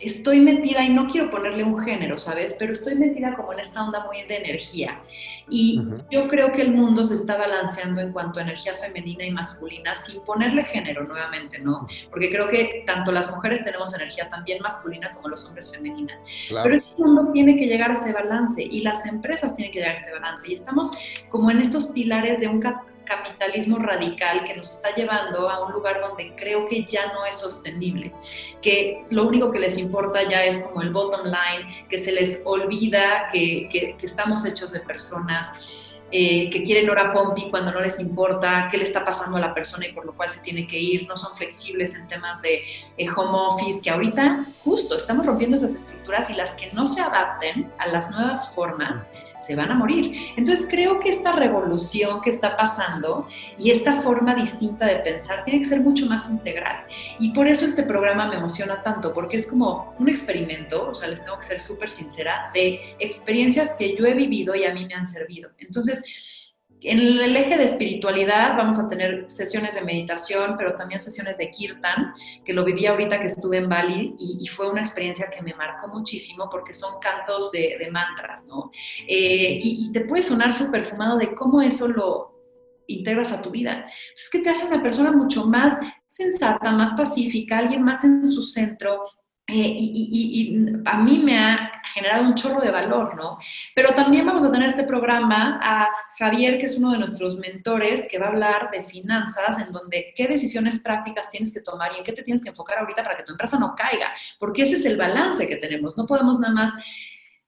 [0.00, 2.56] estoy metida y no quiero ponerle un género, ¿sabes?
[2.58, 5.00] Pero estoy metida como en esta onda muy de energía.
[5.48, 9.30] Y yo creo que el mundo se está balanceando en cuanto a energía femenina y
[9.30, 11.86] masculina sin ponerle género nuevamente, ¿no?
[12.10, 16.18] Porque creo que tanto las mujeres tenemos energía también masculina como los hombres femenina.
[16.62, 19.96] Pero el mundo tiene que llegar a ese balance y las empresas tienen que llegar
[19.96, 20.50] a este balance.
[20.50, 20.90] Y estamos
[21.28, 22.60] como en estos pilares de un
[23.04, 27.38] capitalismo radical que nos está llevando a un lugar donde creo que ya no es
[27.38, 28.12] sostenible,
[28.62, 32.42] que lo único que les importa ya es como el bottom line, que se les
[32.44, 35.52] olvida que, que, estamos hechos de personas.
[36.16, 39.52] Eh, que quieren hora pompi cuando no les importa qué le está pasando a la
[39.52, 42.62] persona y por lo cual se tiene que ir, no son flexibles en temas de
[42.96, 47.00] eh, home office, que ahorita justo estamos rompiendo estas estructuras y las que no se
[47.00, 49.10] adapten a las nuevas formas
[49.44, 50.32] se van a morir.
[50.36, 53.28] Entonces creo que esta revolución que está pasando
[53.58, 56.86] y esta forma distinta de pensar tiene que ser mucho más integral.
[57.18, 61.08] Y por eso este programa me emociona tanto, porque es como un experimento, o sea,
[61.08, 64.86] les tengo que ser súper sincera, de experiencias que yo he vivido y a mí
[64.86, 65.50] me han servido.
[65.58, 66.02] Entonces,
[66.84, 71.50] en el eje de espiritualidad vamos a tener sesiones de meditación, pero también sesiones de
[71.50, 75.54] kirtan, que lo viví ahorita que estuve en Bali y, fue una experiencia que me
[75.54, 78.70] marcó muchísimo porque son cantos de, mantras, ¿no?
[79.08, 82.34] Eh, y, y, te puede sonar súper fumado de cómo eso lo
[82.86, 83.86] integras a tu vida.
[84.14, 88.42] Es que te hace una persona mucho más sensata, más pacífica, alguien más en su
[88.42, 89.04] centro,
[89.56, 93.38] eh, y, a mí me ha generado un chorro de valor, ¿no?
[93.72, 95.88] Pero también vamos a tener este programa a
[96.18, 100.12] Javier, que es uno de nuestros mentores, que va a hablar de finanzas, en donde
[100.16, 103.16] qué decisiones prácticas tienes que tomar y en qué te tienes que enfocar ahorita para
[103.16, 104.08] que tu empresa no caiga,
[104.40, 105.96] porque ese es el balance que tenemos.
[105.96, 106.72] No podemos nada más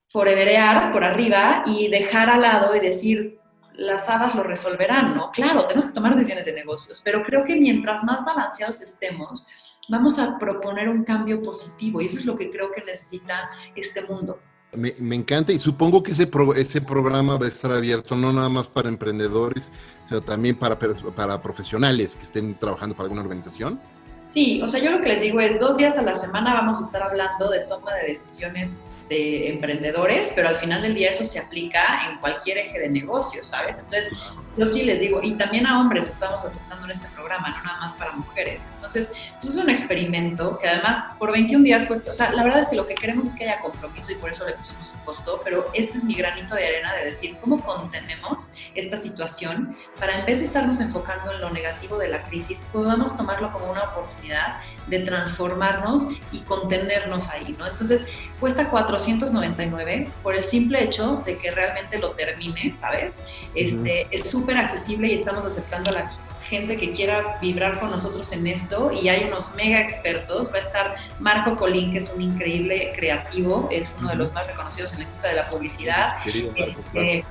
[0.07, 3.37] foreverear por arriba y dejar al lado y decir,
[3.73, 5.29] las hadas lo resolverán, ¿no?
[5.31, 9.45] Claro, tenemos que tomar decisiones de negocios, pero creo que mientras más balanceados estemos,
[9.89, 14.01] vamos a proponer un cambio positivo y eso es lo que creo que necesita este
[14.03, 14.39] mundo.
[14.75, 18.67] Me, encanta y supongo que ese, ese programa va a estar abierto no nada más
[18.67, 19.71] para emprendedores,
[20.07, 23.79] sino también para, para profesionales que estén trabajando para alguna organización.
[24.27, 26.79] Sí, o sea, yo lo que les digo es dos días a la semana vamos
[26.79, 28.75] a estar hablando de toma de decisiones
[29.09, 33.43] de emprendedores, pero al final del día eso se aplica en cualquier eje de negocio,
[33.43, 33.77] ¿sabes?
[33.77, 34.11] Entonces,
[34.57, 37.79] yo sí les digo, y también a hombres estamos aceptando en este programa, no nada
[37.79, 38.67] más para mujeres.
[38.73, 42.59] Entonces, pues es un experimento que además por 21 días cuesta, o sea, la verdad
[42.61, 44.99] es que lo que queremos es que haya compromiso y por eso le pusimos un
[45.05, 50.19] costo, pero este es mi granito de arena de decir cómo contenemos esta situación para
[50.19, 53.83] en vez de estarnos enfocando en lo negativo de la crisis, podamos tomarlo como una
[53.83, 57.67] oportunidad de transformarnos y contenernos ahí, ¿no?
[57.67, 58.05] Entonces,
[58.39, 63.23] cuesta 499 por el simple hecho de que realmente lo termine, ¿sabes?
[63.55, 66.11] Este, Es súper accesible y estamos aceptando a la
[66.47, 70.49] gente que quiera vibrar con nosotros en esto y hay unos mega expertos.
[70.51, 74.47] Va a estar Marco Colín, que es un increíble creativo, es uno de los más
[74.47, 76.23] reconocidos en la industria de la publicidad.
[76.23, 77.23] Querido este,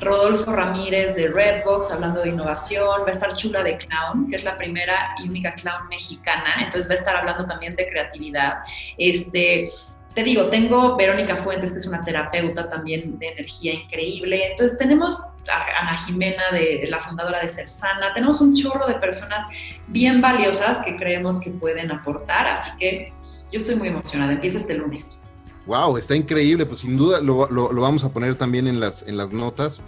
[0.00, 4.44] Rodolfo Ramírez de Redbox hablando de innovación, va a estar Chula de Clown, que es
[4.44, 8.58] la primera y única clown mexicana, entonces va a estar hablando también de creatividad.
[8.96, 9.70] Este,
[10.14, 14.50] te digo, tengo Verónica Fuentes, que es una terapeuta también de energía increíble.
[14.50, 18.12] Entonces tenemos a Ana Jimena, de, la fundadora de Ser Sana.
[18.12, 19.44] Tenemos un chorro de personas
[19.86, 22.48] bien valiosas que creemos que pueden aportar.
[22.48, 24.32] Así que pues, yo estoy muy emocionada.
[24.32, 25.22] Empieza este lunes.
[25.68, 26.64] Wow, está increíble.
[26.64, 27.46] Pues sin duda lo,
[27.80, 29.82] vamos a poner también en las, en las notas.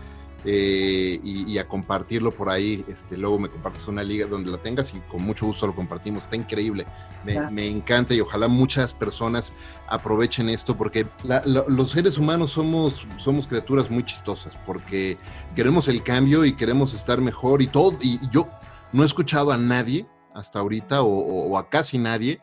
[0.46, 2.82] Eh, y, a compartirlo por ahí.
[2.88, 6.24] Este, luego me compartes una liga donde la tengas y con mucho gusto lo compartimos.
[6.24, 6.86] Está increíble.
[7.24, 9.52] Me, encanta y ojalá muchas personas
[9.86, 11.06] aprovechen esto porque
[11.44, 15.18] los seres humanos somos, somos criaturas muy chistosas porque
[15.54, 17.98] queremos el cambio y queremos estar mejor y todo.
[18.00, 18.48] Y, yo
[18.92, 22.40] no he escuchado a nadie hasta ahorita o a casi nadie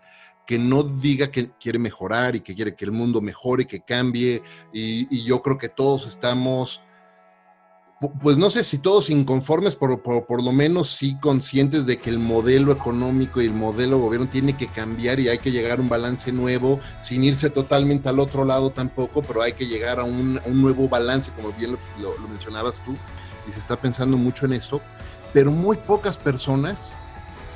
[0.47, 4.41] que no diga que quiere mejorar y que quiere que el mundo mejore, que cambie.
[4.73, 6.81] Y, yo creo que todos estamos,
[8.23, 12.17] pues no sé si todos inconformes, pero por, lo menos sí conscientes de que el
[12.17, 15.89] modelo económico y el modelo gobierno tiene que cambiar y hay que llegar a un
[15.89, 20.39] balance nuevo, sin irse totalmente al otro lado tampoco, pero hay que llegar a un,
[20.53, 22.95] nuevo balance, como bien lo, lo mencionabas tú,
[23.45, 24.79] y se está pensando mucho en eso,
[25.33, 26.93] pero muy pocas personas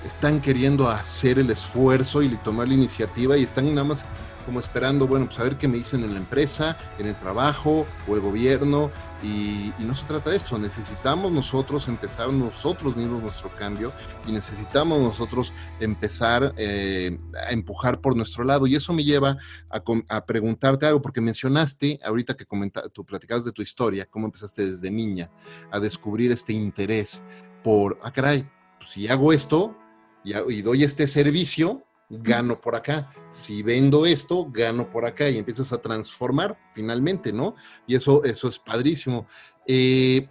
[0.06, 4.06] están queriendo hacer el esfuerzo y tomar la iniciativa y están nada más
[4.46, 7.86] como esperando, bueno, pues a ver qué me dicen en la empresa, en el trabajo
[8.08, 8.92] o el gobierno.
[9.24, 13.92] Y, no se trata de eso, necesitamos nosotros empezar nosotros mismos nuestro cambio
[14.28, 18.68] y necesitamos nosotros empezar eh, a empujar por nuestro lado.
[18.68, 19.38] Y eso me lleva
[19.70, 22.46] a, preguntarte algo, porque mencionaste, ahorita que
[22.92, 25.30] tú platicabas de tu historia, cómo empezaste desde niña
[25.72, 27.24] a descubrir este interés
[27.64, 29.76] por, ah, caray, pues si hago esto,
[30.24, 33.12] y, doy este servicio, gano por acá.
[33.30, 37.56] Si vendo esto, gano por acá y empiezas a transformar finalmente, ¿no?
[37.88, 39.28] Y eso, eso es padrísimo.
[39.66, 40.28] Eh,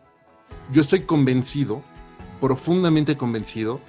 [0.72, 1.82] yo estoy convencido,
[2.40, 3.80] profundamente convencido,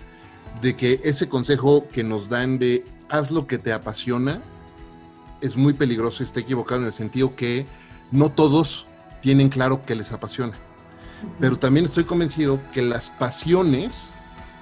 [0.61, 4.41] de que ese consejo que nos dan de haz lo que te apasiona
[5.41, 7.65] es muy peligroso y está equivocado en el sentido que
[8.11, 8.85] no todos
[9.21, 10.57] tienen claro que les apasiona.
[11.39, 14.15] Pero también estoy convencido que las pasiones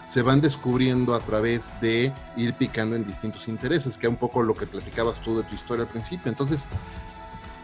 [0.09, 4.41] se van descubriendo a través de ir picando en distintos intereses, que es un poco
[4.41, 6.31] lo que platicabas tú de tu historia al principio.
[6.31, 6.67] Entonces,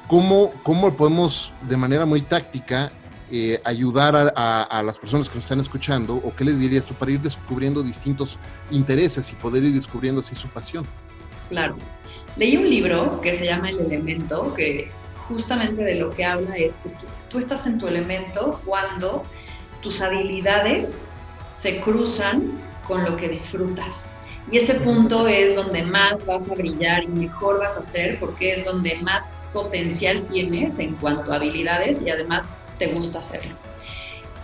[0.08, 2.91] ¿cómo, cómo podemos de manera muy táctica
[3.31, 7.10] eh, ayudar a, las personas que nos están escuchando o qué les dirías tú para
[7.10, 8.38] ir descubriendo distintos
[8.69, 10.86] intereses y poder ir descubriendo así su pasión?
[11.49, 11.77] Claro.
[12.38, 14.91] Leí un libro que se llama El Elemento, que
[15.27, 16.91] justamente de lo que habla es que
[17.27, 19.23] tú estás en tu elemento cuando
[19.81, 21.08] tus habilidades
[21.56, 22.52] se cruzan
[22.88, 24.06] con lo que disfrutas.
[24.52, 28.54] Y ese punto es donde más vas a brillar y mejor vas a ser porque
[28.54, 33.56] es donde más potencial tienes en cuanto a habilidades y además te gusta hacerlo.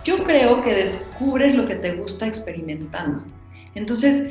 [0.04, 3.22] Yo creo que descubres lo que te gusta experimentando.
[3.76, 4.28] Entonces,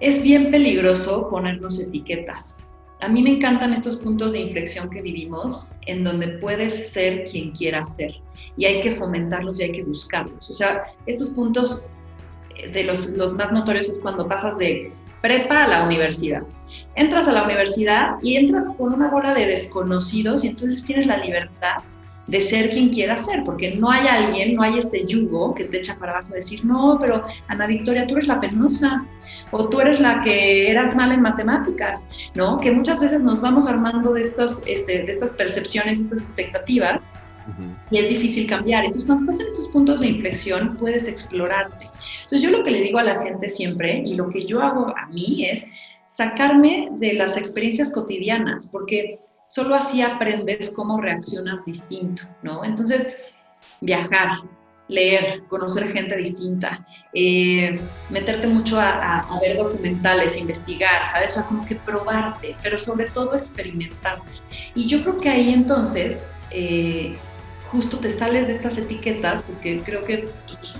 [0.00, 2.66] es bien peligroso ponernos etiquetas.
[3.00, 7.52] A mí me encantan estos puntos de inflexión que vivimos en donde puedes ser quien
[7.52, 8.14] quieras ser
[8.58, 10.50] y hay que fomentarlos y hay que buscarlos.
[10.50, 11.88] O sea, estos puntos
[12.72, 16.42] de los, los más notorios es cuando pasas de prepa a la universidad.
[16.94, 21.18] Entras a la universidad y entras con una bola de desconocidos y entonces tienes la
[21.18, 21.82] libertad
[22.26, 25.78] de ser quien quieras ser, porque no hay alguien, no hay este yugo que te
[25.78, 29.04] echa para abajo, decir, no, pero Ana Victoria, tú eres la penosa,
[29.50, 32.58] o tú eres la que eras mal en matemáticas, ¿no?
[32.58, 37.10] Que muchas veces nos vamos armando de, estos, este, de estas percepciones, estas expectativas,
[37.90, 38.84] y es difícil cambiar.
[38.84, 41.88] Entonces, cuando estás en estos puntos de inflexión, puedes explorarte.
[42.30, 44.96] Entonces, yo lo que le digo a la gente siempre y lo que yo hago
[44.96, 45.68] a mí es
[46.06, 52.64] sacarme de las experiencias cotidianas, porque solo así aprendes cómo reaccionas distinto, ¿no?
[52.64, 53.12] Entonces,
[53.80, 54.42] viajar,
[54.86, 61.32] leer, conocer gente distinta, eh, meterte mucho a, ver documentales, investigar, ¿sabes?
[61.32, 64.30] O sea, como que probarte, pero sobre todo experimentarte.
[64.76, 67.16] Y yo creo que ahí entonces eh,
[67.72, 70.76] justo te sales de estas etiquetas, porque creo que pues,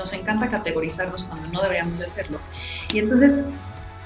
[0.00, 2.38] nos encanta categorizarnos cuando no deberíamos de hacerlo.
[2.92, 3.38] Y entonces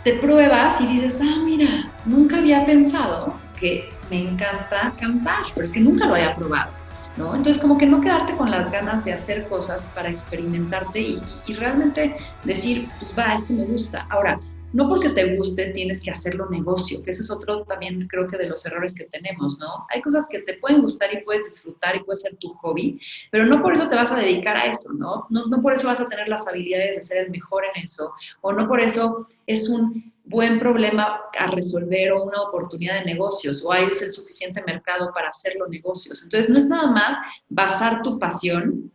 [0.03, 5.73] te pruebas y dices, ah, mira, nunca había pensado que me encanta cantar, pero es
[5.73, 6.71] que nunca lo había probado.
[7.17, 7.37] ¿No?
[7.37, 11.55] Entonces, como que no quedarte con las ganas de hacer cosas para experimentarte y, y
[11.55, 14.05] realmente decir, pues va, esto me gusta.
[14.11, 14.41] Ahora,
[14.75, 18.37] no porque te guste tienes que hacerlo negocio, que ese es otro también creo que
[18.37, 19.87] de los errores que tenemos, ¿no?
[19.89, 23.47] Hay cosas que te pueden gustar y puedes disfrutar y puede ser tu hobby, pero
[23.47, 25.27] no por eso te vas a dedicar a eso, ¿no?
[25.31, 28.13] No, no por eso vas a tener las habilidades de ser el mejor en eso,
[28.41, 33.63] o no por eso es un buen problema a resolver o una oportunidad de negocios,
[33.65, 36.21] o hay el suficiente mercado para hacerlo negocios.
[36.23, 37.17] Entonces, no es nada más
[37.49, 38.91] basar tu pasión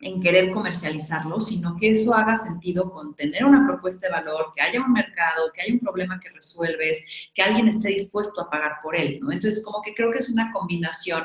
[0.00, 4.62] en querer comercializarlo, sino que eso haga sentido con tener una propuesta de valor, que
[4.62, 8.76] haya un mercado, que haya un problema que resuelves, que alguien esté dispuesto a pagar
[8.82, 9.32] por él, ¿no?
[9.32, 11.24] Entonces, como que creo que es una combinación,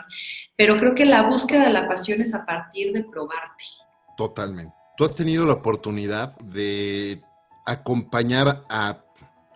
[0.56, 3.66] pero creo que la búsqueda de la pasión es a partir de probarte.
[4.16, 4.74] Totalmente.
[4.96, 7.22] Tú has tenido la oportunidad de
[7.66, 9.04] acompañar a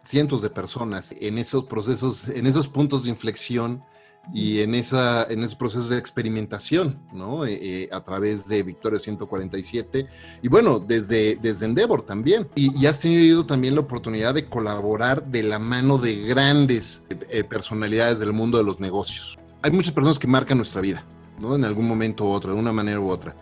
[0.04, 3.84] cientos de personas en esos procesos, en esos puntos de inflexión
[4.33, 7.45] y en, esa, en esos procesos de experimentación, ¿no?
[7.45, 10.07] Eh, eh, a través de Victoria 147
[10.41, 12.47] y bueno, desde, desde Endeavor también.
[12.55, 18.19] Y, has tenido también la oportunidad de colaborar de la mano de grandes eh, personalidades
[18.19, 19.38] del mundo de los negocios.
[19.61, 21.05] Hay muchas personas que marcan nuestra vida,
[21.39, 21.55] ¿no?
[21.55, 23.35] En algún momento u otro, de una manera u otra.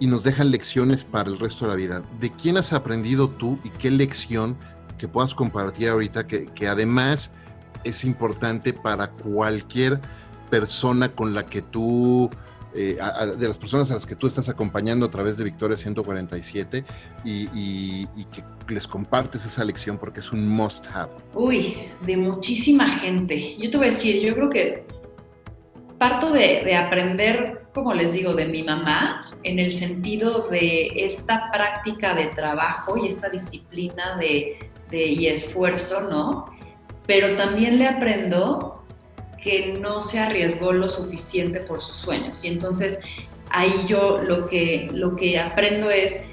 [0.00, 2.02] Y nos dejan lecciones para el resto de la vida.
[2.20, 4.56] ¿De quién has aprendido tú y qué lección
[4.98, 7.32] que puedas compartir ahorita que, que además
[7.84, 10.00] es importante para cualquier
[10.54, 12.30] persona con la que tú,
[12.76, 12.96] eh,
[13.36, 16.84] de las personas a las que tú estás acompañando a través de Victoria 147
[17.24, 18.06] y,
[18.66, 21.10] que les compartes esa lección porque es un must have?
[21.34, 23.56] Uy, de muchísima gente.
[23.58, 24.86] Yo te voy a decir, yo creo que
[25.98, 32.14] parto de, aprender, como les digo, de mi mamá, en el sentido de esta práctica
[32.14, 36.44] de trabajo y esta disciplina de, y esfuerzo, ¿no?
[37.08, 38.83] Pero también le aprendo
[39.44, 42.42] que no se arriesgó lo suficiente por sus sueños.
[42.42, 43.00] Y entonces
[43.50, 46.24] ahí yo lo que, lo que aprendo es,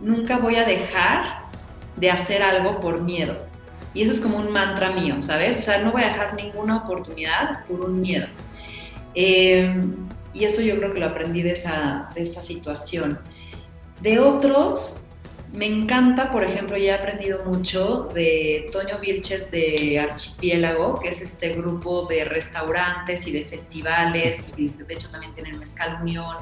[0.00, 1.42] nunca voy a dejar
[1.96, 3.36] de hacer algo por miedo.
[3.92, 5.58] Y eso es como un mantra mío, ¿sabes?
[5.58, 8.26] O sea, no voy a dejar ninguna oportunidad por un miedo.
[9.14, 13.18] Em, y eso yo creo que lo aprendí de esa, de esa situación.
[14.00, 15.07] De otros,
[15.52, 21.22] me encanta, por ejemplo, ya he aprendido mucho de Toño Vilches de Archipiélago, que es
[21.22, 26.36] este grupo de restaurantes y de festivales, y de hecho también tienen Mezcal Unión.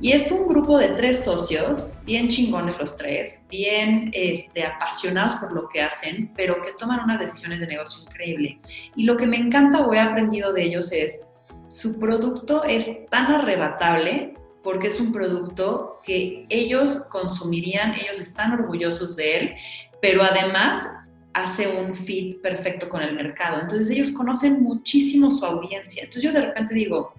[0.00, 5.52] Y es un grupo de tres socios, bien chingones los tres, bien este, apasionados por
[5.52, 8.60] lo que hacen, pero que toman unas decisiones de negocio increíble.
[8.96, 11.30] Y lo que me encanta o he aprendido de ellos es,
[11.68, 19.16] su producto es tan arrebatable porque es un producto que ellos consumirían, ellos están orgullosos
[19.16, 19.54] de él,
[20.00, 20.88] pero además
[21.32, 23.60] hace un fit perfecto con el mercado.
[23.60, 26.02] Entonces ellos conocen muchísimo su audiencia.
[26.02, 27.14] Entonces yo de repente digo,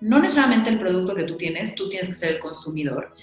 [0.00, 3.14] no necesariamente el producto que tú tienes, tú tienes que ser el consumidor,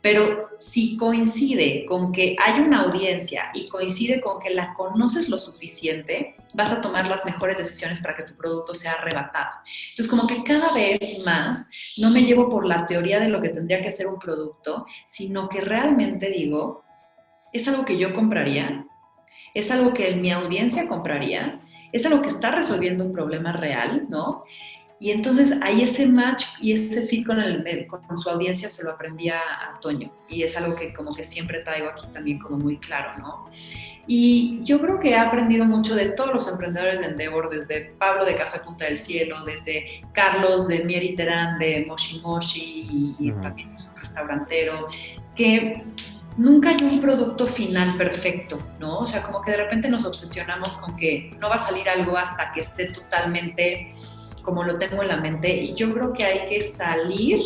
[0.00, 5.38] pero si coincide con que hay una audiencia y coincide con que la conoces lo
[5.38, 9.50] suficiente, vas a tomar las mejores decisiones para que tu producto sea arrebatado.
[9.90, 13.50] Entonces, como que cada vez más no me llevo por la teoría de lo que
[13.50, 16.82] tendría que ser un producto, sino que realmente digo,
[17.52, 18.86] es algo que yo compraría,
[19.54, 21.60] es algo que mi audiencia compraría,
[21.92, 24.44] es algo que está resolviendo un problema real, ¿no?
[25.02, 28.90] Y entonces ahí ese match y ese fit con, el, con su audiencia se lo
[28.90, 29.40] aprendí a,
[29.80, 30.12] Toño.
[30.28, 33.50] Y es algo que como que siempre traigo aquí también como muy claro, ¿no?
[34.06, 38.26] Y yo creo que he aprendido mucho de todos los emprendedores de Endeavor, desde Pablo
[38.26, 43.72] de Café Punta del Cielo, desde Carlos de Mieri Terán de Moshi Moshi y, también
[43.74, 44.88] es un restaurantero,
[45.34, 45.82] que
[46.36, 48.98] nunca hay un producto final perfecto, ¿no?
[48.98, 52.18] O sea, como que de repente nos obsesionamos con que no va a salir algo
[52.18, 53.94] hasta que esté totalmente
[54.50, 57.40] como lo tengo en la mente y yo creo que hay que salir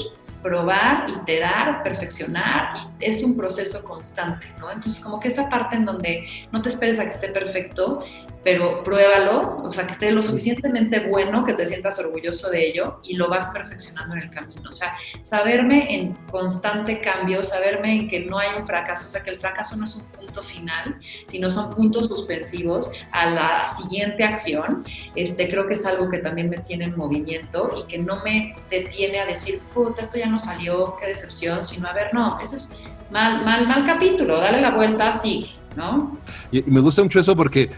[0.45, 4.70] probar, iterar, perfeccionar, es un proceso constante, ¿no?
[4.70, 8.05] Entonces, como que esa parte en donde no te esperes a que esté perfecto,
[8.45, 13.01] pero pruébalo, o sea, que esté lo suficientemente bueno, que te sientas orgulloso de ello
[13.03, 14.68] y lo vas perfeccionando en el camino.
[14.68, 19.22] O sea, saberme en constante cambio, saberme en que no hay un fracaso, o sea,
[19.22, 24.24] que el fracaso no es un punto final, sino son puntos suspensivos a la siguiente
[24.24, 24.84] acción,
[25.16, 28.55] este, creo que es algo que también me tiene en movimiento y que no me
[28.70, 32.57] detiene a decir, puta, esto ya no salió, qué decepción, sino a ver, no, eso
[32.57, 32.74] es
[33.11, 36.18] mal, mal, mal capítulo, dale la vuelta, sí, ¿no?
[36.66, 37.70] Me gusta mucho eso porque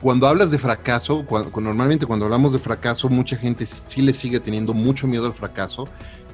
[0.00, 1.24] cuando hablas de fracaso,
[1.56, 5.88] normalmente cuando hablamos de fracaso, mucha gente sí le sigue teniendo mucho miedo al fracaso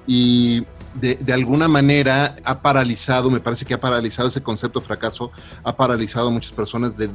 [0.07, 4.87] y de, de, alguna manera ha paralizado, me parece que ha paralizado ese concepto de
[4.87, 5.31] fracaso,
[5.62, 7.09] ha paralizado a muchas personas de,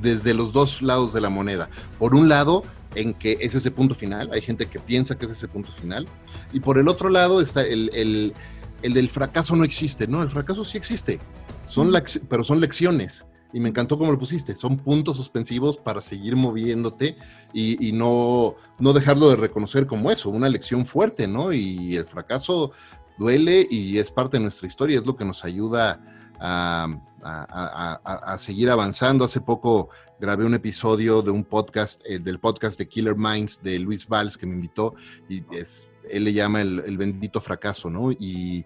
[0.00, 1.68] desde los dos lados de la moneda.
[1.98, 2.64] Por un lado,
[2.94, 6.06] en que es ese punto final, hay gente que piensa que es ese punto final,
[6.52, 8.34] y por el otro lado está el, el,
[8.82, 11.20] el del fracaso no existe, no, el fracaso sí existe,
[11.66, 11.92] son
[12.28, 13.26] pero son lecciones.
[13.54, 17.18] Y me encantó cómo lo pusiste, son puntos suspensivos para seguir moviéndote
[17.52, 21.52] y, y no, no dejarlo de reconocer como eso, una lección fuerte, ¿no?
[21.52, 22.72] Y el fracaso
[23.18, 26.00] duele y es parte de nuestra historia, es lo que nos ayuda
[26.40, 26.88] a,
[27.22, 29.24] a, seguir avanzando.
[29.24, 29.90] Hace poco
[30.22, 34.38] grabé un episodio de un podcast, el del podcast de Killer Minds de Luis Valls,
[34.38, 34.94] que me invitó,
[35.28, 38.12] y es, él le llama el, bendito fracaso, ¿no?
[38.12, 38.64] Y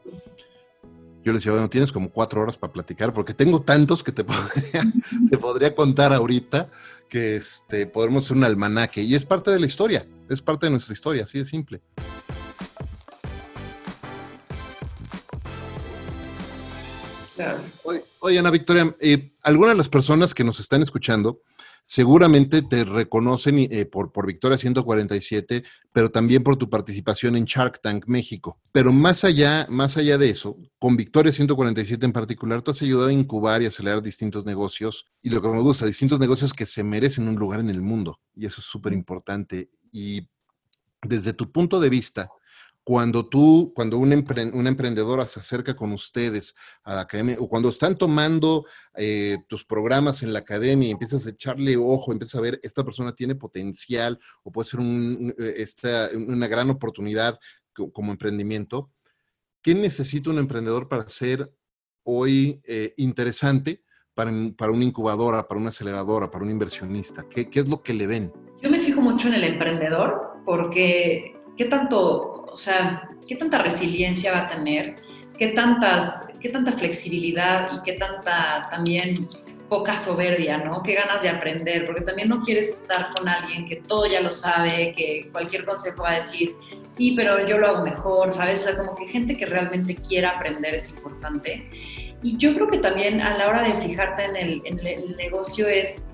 [1.24, 4.22] yo le decía, bueno, tienes como cuatro horas para platicar, porque tengo tantos que te
[4.24, 4.84] podría,
[5.30, 6.70] te podría contar ahorita
[7.08, 9.00] que este, podremos hacer un almanaque.
[9.00, 11.80] Y es parte de la historia, es parte de nuestra historia, así de simple.
[18.20, 21.42] Oye, Ana Victoria, eh, algunas de las personas que nos están escuchando
[21.86, 25.62] seguramente te reconocen eh, por, por Victoria 147,
[25.92, 28.58] pero también por tu participación en Shark Tank México.
[28.72, 33.08] Pero más allá, más allá de eso, con Victoria 147 en particular, tú has ayudado
[33.08, 35.06] a incubar y acelerar distintos negocios.
[35.22, 38.18] Y lo que me gusta, distintos negocios que se merecen un lugar en el mundo.
[38.34, 39.70] Y eso es súper importante.
[39.92, 40.28] Y
[41.02, 42.30] desde tu punto de vista,
[42.86, 47.98] cuando tú, cuando una, emprendedora se acerca con ustedes a la academia, o cuando están
[47.98, 48.64] tomando
[48.94, 52.84] eh, tus programas en la academia y empiezas a echarle ojo, empiezas a ver, esta
[52.84, 57.40] persona tiene potencial o puede ser una gran oportunidad
[57.72, 58.92] como emprendimiento,
[59.62, 61.50] ¿qué necesita un emprendedor para ser
[62.04, 63.82] hoy eh, interesante
[64.14, 67.28] para, para, una incubadora, para una aceleradora, para un inversionista?
[67.28, 68.32] ¿Qué, ¿Qué es lo que le ven?
[68.62, 74.32] Yo me fijo mucho en el emprendedor porque ¿qué tanto o sea, ¿qué tanta resiliencia
[74.32, 74.94] va a tener?
[75.36, 79.28] ¿Qué, tantas, qué tanta flexibilidad y qué tanta también
[79.68, 80.82] poca soberbia, ¿no?
[80.82, 84.32] Qué ganas de aprender, porque también no quieres estar con alguien que todo ya lo
[84.32, 86.56] sabe, que cualquier consejo va a decir,
[86.88, 88.60] sí, pero yo lo hago mejor, ¿sabes?
[88.60, 91.68] O sea, como que gente que realmente quiera aprender es importante.
[92.22, 95.68] Y yo creo que también a la hora de fijarte en el, en el negocio
[95.68, 96.08] es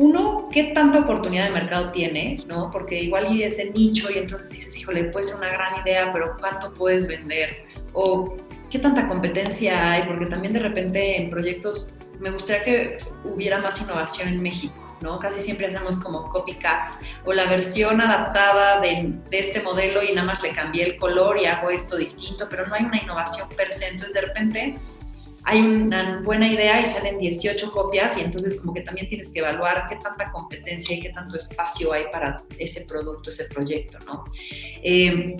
[0.00, 2.38] uno, ¿qué tanta oportunidad de mercado tiene?
[2.46, 2.70] ¿no?
[2.70, 6.10] Porque igual y es el nicho y entonces dices, híjole, puede ser una gran idea,
[6.10, 7.66] pero ¿cuánto puedes vender?
[7.92, 8.34] O
[8.70, 10.04] ¿qué tanta competencia hay?
[10.04, 14.74] Porque también de repente en proyectos me gustaría que hubiera más innovación en México.
[15.02, 15.18] ¿no?
[15.18, 20.26] Casi siempre hacemos como copycats o la versión adaptada de, de, este modelo y nada
[20.26, 23.72] más le cambié el color y hago esto distinto, pero no hay una innovación per
[23.72, 23.88] se.
[23.88, 24.78] Entonces, de repente,
[25.44, 29.40] hay una buena idea y salen 18 copias y entonces como que también tienes que
[29.40, 34.24] evaluar qué tanta competencia y qué tanto espacio hay para ese producto, ese proyecto, ¿no?
[34.82, 35.36] Eh,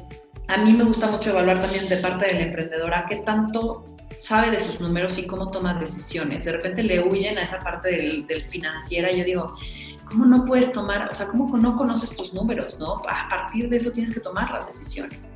[0.49, 3.85] a mí me gusta mucho evaluar también de parte de la emprendedora qué tanto
[4.19, 6.45] sabe de sus números y cómo toma decisiones.
[6.45, 9.57] De repente le huyen a esa parte del, del financiera yo digo,
[10.05, 12.97] ¿cómo no puedes tomar, o sea, cómo no conoces tus números, ¿no?
[13.09, 15.33] A partir de eso tienes que tomar las decisiones.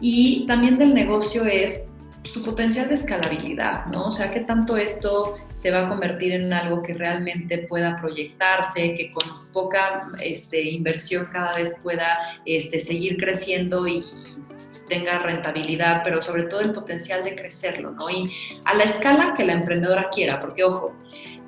[0.00, 1.84] Y también del negocio es
[2.24, 4.06] su potencial de escalabilidad, ¿no?
[4.06, 8.94] O sea, qué tanto esto se va a convertir en algo que realmente pueda proyectarse,
[8.94, 14.02] que con poca este, inversión cada vez pueda este, seguir creciendo y
[14.88, 18.08] tenga rentabilidad, pero sobre todo el potencial de crecerlo, ¿no?
[18.10, 18.30] Y
[18.64, 20.94] a la escala que la emprendedora quiera, porque ojo,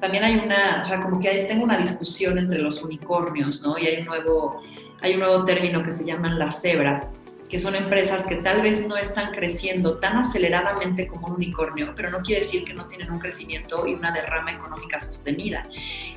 [0.01, 3.79] también hay una, o sea, como que hay, tengo una discusión entre los unicornios, ¿no?
[3.79, 4.63] Y hay un nuevo,
[5.01, 7.15] hay un nuevo término que se llaman las cebras
[7.49, 12.11] que son empresas que tal vez no están creciendo tan aceleradamente como un unicornio, pero
[12.11, 15.69] no quiere decir que no tienen un crecimiento y una derrama económica sostenida.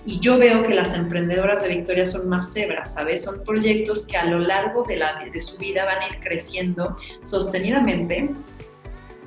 [0.05, 3.23] Y yo veo que las emprendedoras de Victoria son más cebras, ¿sabes?
[3.23, 6.97] Son proyectos que a lo largo de, la, de su vida van a ir creciendo
[7.23, 8.30] sostenidamente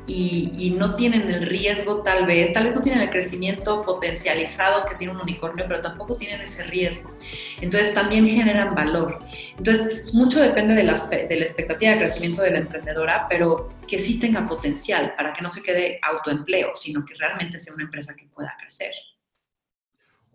[0.06, 4.96] y, no tienen el riesgo tal vez, tal vez no tienen el crecimiento potencializado que
[4.96, 7.16] tiene un unicornio, pero tampoco tienen ese riesgo.
[7.60, 9.18] Entonces también generan valor.
[9.56, 13.98] Entonces mucho depende de la, de la expectativa de crecimiento de la emprendedora, pero que
[13.98, 18.14] sí tenga potencial para que no se quede autoempleo, sino que realmente sea una empresa
[18.14, 18.92] que pueda crecer.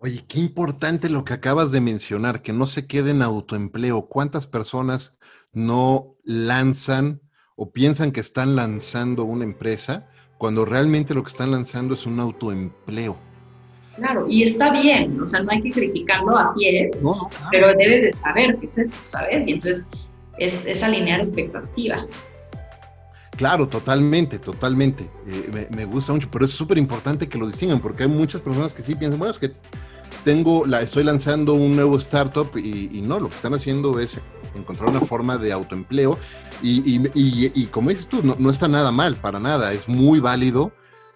[0.00, 4.08] Oye, qué importante lo que acabas de mencionar, que no se quede en autoempleo.
[4.08, 5.18] ¿Cuántas personas
[5.52, 7.20] no lanzan
[7.60, 10.06] o piensan que están lanzando una empresa
[10.38, 13.18] cuando realmente lo que están lanzando es un autoempleo.
[13.96, 17.00] Claro, y está bien, o sea, no hay que criticarlo, así es,
[17.50, 19.48] pero debes de saber qué es eso, ¿sabes?
[19.48, 19.88] Y entonces
[20.38, 22.12] es, alinear expectativas.
[23.36, 25.10] Claro, totalmente, totalmente.
[25.26, 28.72] Eh, me, gusta mucho, pero es súper importante que lo distingan, porque hay muchas personas
[28.72, 29.50] que sí piensan, bueno, es que
[30.24, 34.20] tengo, la, estoy lanzando un nuevo startup y, y no, lo que están haciendo es
[34.58, 36.18] encontrar una forma de autoempleo
[36.62, 40.72] y, como dices tú, no, está nada mal, para nada, es muy válido.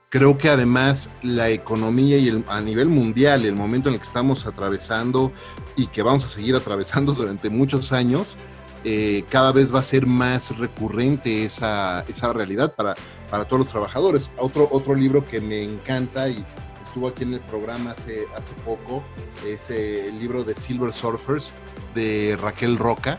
[0.09, 4.47] Creo que además la economía y a nivel mundial, el momento en el que estamos
[4.47, 5.33] atravesando
[5.75, 8.37] y que vamos a seguir atravesando durante muchos años,
[8.85, 12.95] eh, cada vez va a ser más recurrente esa, esa realidad para,
[13.31, 14.31] para todos los trabajadores.
[14.37, 16.45] Otro, otro libro que me encanta y
[16.93, 19.03] estuvo aquí en el programa hace, hace poco
[19.47, 21.55] es eh, el libro de Silver Surfers
[21.95, 23.19] de Raquel Roca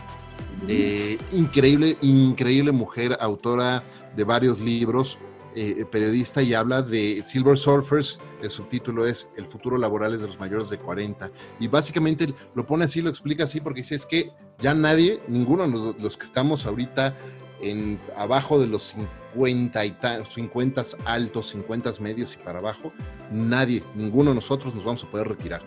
[0.68, 3.82] eh, increíble, increíble mujer, autora
[4.16, 5.18] de varios libros,
[5.56, 10.26] eh, periodista y habla de Silver Surfers, el subtítulo es El futuro laboral es de
[10.26, 11.30] los mayores de 40.
[11.60, 15.68] Y básicamente lo pone así, lo explica así, porque dice, es que ya nadie, ninguno
[15.68, 17.16] de los, que estamos ahorita
[17.60, 18.94] en abajo de los
[19.34, 19.96] 50 y
[20.28, 22.92] 50 altos, 50 medios y para abajo,
[23.30, 25.62] nadie, ninguno de nosotros nos vamos a poder retirar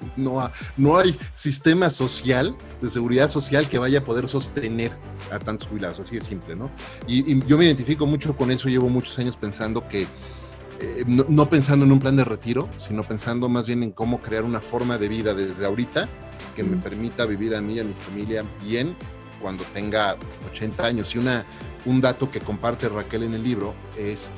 [0.16, 4.92] no, no hay sistema social, de seguridad social, que vaya a poder sostener
[5.32, 6.70] a tantos jubilados, así de simple, ¿no?
[7.06, 11.84] Y, yo me identifico mucho con eso, llevo muchos años pensando que, eh, no, pensando
[11.84, 15.08] en un plan de retiro, sino pensando más bien en cómo crear una forma de
[15.08, 16.08] vida desde ahorita
[16.54, 18.94] que me permita vivir a mí y a mi familia bien
[19.40, 20.16] cuando tenga
[20.50, 21.14] 80 años.
[21.14, 21.46] Y una,
[21.84, 24.30] un dato que comparte Raquel en el libro es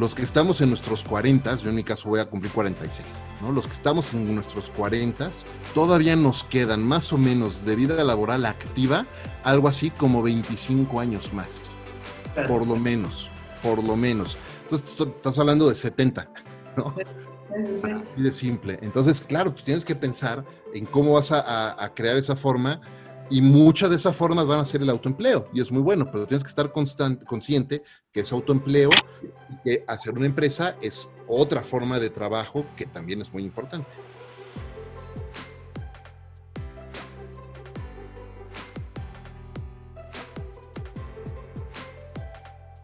[0.00, 3.06] los que estamos en nuestros 40, yo en mi caso voy a cumplir 46,
[3.42, 3.52] ¿no?
[3.52, 5.30] Los que estamos en nuestros 40,
[5.74, 9.04] todavía nos quedan más o menos de vida laboral activa
[9.44, 11.60] algo así como 25 años más.
[12.48, 13.30] Por lo menos,
[13.62, 14.38] por lo menos.
[14.62, 16.30] Entonces estás hablando de 70,
[16.78, 16.94] ¿no?
[18.02, 18.78] Así de simple.
[18.80, 22.80] Entonces, claro, pues tienes que pensar en cómo vas a crear esa forma
[23.30, 26.26] y muchas de esas formas van a ser el autoempleo, y es muy bueno, pero
[26.26, 28.90] tienes que estar constante, consciente que es autoempleo
[29.64, 33.90] que hacer una empresa es otra forma de trabajo que también es muy importante.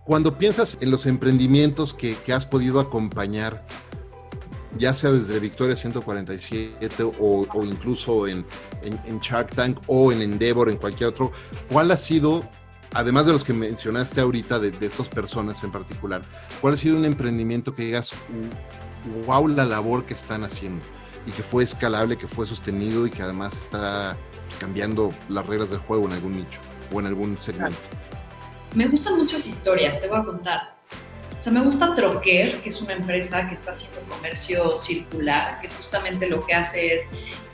[0.05, 3.67] Cuando piensas en los emprendimientos que, que has podido acompañar
[4.79, 8.45] ya sea desde Victoria 147 o, incluso en,
[8.83, 11.33] en, Shark Tank o en Endeavor, en cualquier otro,
[11.71, 12.49] ¿cuál ha sido,
[12.93, 16.23] además de los que mencionaste ahorita, de, estas personas en particular,
[16.61, 18.13] cuál ha sido un emprendimiento que digas,
[19.27, 20.85] wow, la labor que están haciendo
[21.27, 24.17] y que fue escalable, que fue sostenido y que además está
[24.61, 26.61] cambiando las reglas del juego en algún nicho
[26.93, 27.79] o en algún segmento?
[28.75, 30.77] Me gustan muchas historias, te voy a contar
[31.47, 36.29] sea, me gusta Troquer, que es una empresa que está haciendo comercio circular, que justamente
[36.29, 37.05] lo que hace es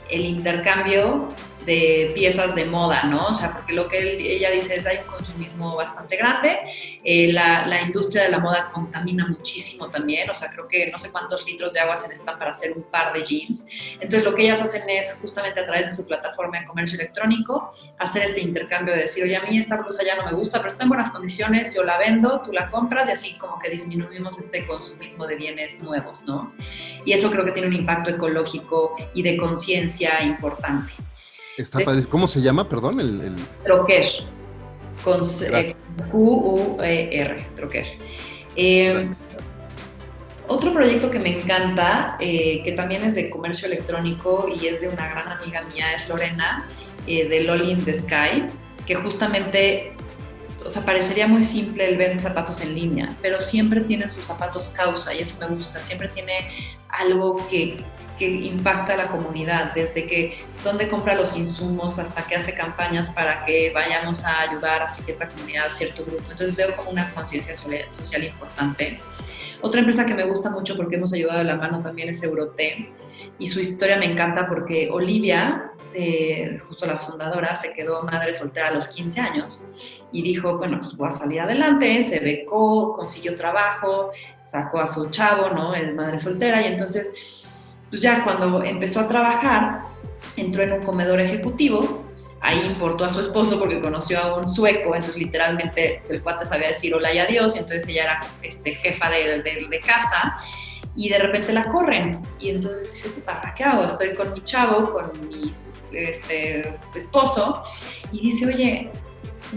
[0.09, 1.29] el intercambio
[1.65, 3.27] de piezas de moda, ¿no?
[3.27, 6.59] O sea, porque lo que ella dice es hay un consumismo bastante grande,
[7.03, 10.97] eh, la, la, industria de la moda contamina muchísimo también, o sea, creo que no
[10.97, 13.65] sé cuántos litros de agua se necesitan para hacer un par de jeans.
[13.95, 17.73] Entonces, lo que ellas hacen es justamente a través de su plataforma de comercio electrónico
[17.97, 20.71] hacer este intercambio de decir, oye, a mí esta blusa ya no me gusta, pero
[20.71, 24.37] está en buenas condiciones, yo la vendo, tú la compras y así como que disminuimos
[24.39, 26.53] este consumismo de bienes nuevos, ¿no?
[27.05, 30.93] Y eso creo que tiene un impacto ecológico y de conciencia importante.
[31.57, 31.79] Está
[32.09, 32.99] ¿Cómo se llama, perdón?
[32.99, 33.35] El, el...
[33.63, 34.05] Troquer,
[35.03, 35.21] con
[36.11, 37.85] Q-U-E-R, Troquer.
[38.55, 39.09] Eh,
[40.47, 44.89] otro proyecto que me encanta, eh, que también es de comercio electrónico y es de
[44.89, 46.67] una gran amiga mía, es Lorena,
[47.07, 48.45] eh, de Loli in the Sky,
[48.85, 49.93] que justamente,
[50.65, 54.69] o sea, parecería muy simple el vender zapatos en línea, pero siempre tienen sus zapatos
[54.69, 56.49] causa y eso me gusta, siempre tiene
[56.89, 57.77] algo que,
[58.17, 63.11] que impacta a la comunidad, desde que dónde compra los insumos hasta que hace campañas
[63.11, 66.23] para que vayamos a ayudar a cierta comunidad, a cierto grupo.
[66.23, 68.99] Entonces veo como una conciencia social importante.
[69.61, 72.91] Otra empresa que me gusta mucho porque hemos ayudado de la mano también es Eurote
[73.39, 78.69] y su historia me encanta porque Olivia de, justo la fundadora, se quedó madre soltera
[78.69, 79.63] a los 15 años
[80.11, 84.11] y dijo, bueno, pues voy a salir adelante, se becó, consiguió trabajo,
[84.43, 85.73] sacó a su chavo, ¿no?
[85.75, 87.13] Es madre soltera y entonces,
[87.93, 89.83] pues ya cuando empezó a trabajar,
[90.35, 92.03] entró en un comedor ejecutivo,
[92.41, 96.69] ahí importó a su esposo porque conoció a un sueco, entonces literalmente el cuate sabía
[96.69, 100.39] decir hola y adiós, y entonces ella era este, jefa de, casa
[100.95, 102.19] y de repente la corren.
[102.39, 103.83] Y entonces dice, ¿para qué hago?
[103.83, 105.53] Estoy con mi chavo, con mi
[105.91, 107.61] este, esposo,
[108.11, 108.89] y dice, oye,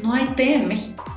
[0.03, 1.16] no hay té en México.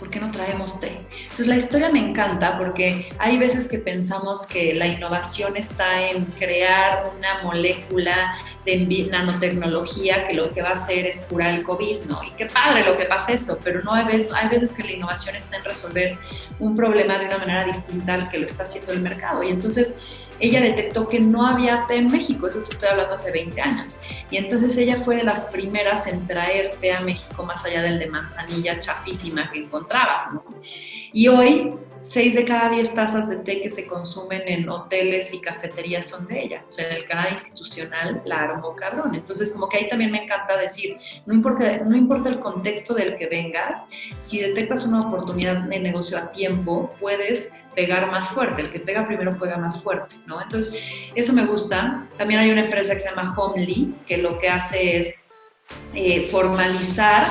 [0.00, 0.98] ¿Por qué no traemos té?
[1.22, 6.24] Entonces la historia me encanta porque hay veces que pensamos que la innovación está en
[6.24, 8.34] crear una molécula
[8.64, 12.24] de nanotecnología que lo que va a hacer es curar el COVID, ¿no?
[12.24, 15.36] Y qué padre lo que pasa esto, pero no hay, hay veces que la innovación
[15.36, 16.16] está en resolver
[16.58, 19.42] un problema de una manera distinta al que lo está haciendo el mercado.
[19.42, 19.96] Y entonces
[20.40, 23.96] ella detectó que no había té en México, eso te estoy hablando hace 20 años.
[24.30, 27.98] Y entonces ella fue de las primeras en traer té a México más allá del
[27.98, 30.34] de manzanilla chafísima que encontrabas.
[31.12, 31.70] Y hoy
[32.02, 36.26] 6 de cada 10 tazas de té que se consumen en hoteles y cafeterías son
[36.26, 36.64] de ella.
[36.68, 39.14] O sea, en el canal institucional la armó cabrón.
[39.14, 43.84] Entonces, como que ahí también me encanta decir, no importa, el contexto del que vengas,
[44.18, 48.62] si detectas una oportunidad de negocio a tiempo, puedes pegar más fuerte.
[48.62, 50.40] El que pega primero pega más fuerte, ¿no?
[50.40, 50.74] Entonces,
[51.14, 52.06] eso me gusta.
[52.16, 55.14] También hay una empresa que se llama Homely, que lo que hace es
[55.94, 57.26] eh, formalizar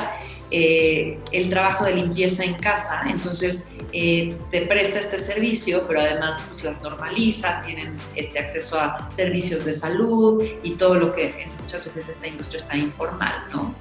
[0.51, 3.03] eh, el trabajo de limpieza en casa.
[3.07, 9.09] Entonces, eh, te presta este servicio, pero además pues, las normaliza, tienen este acceso a
[9.09, 13.73] servicios de salud y todo lo que muchas veces esta industria está informal, ¿no?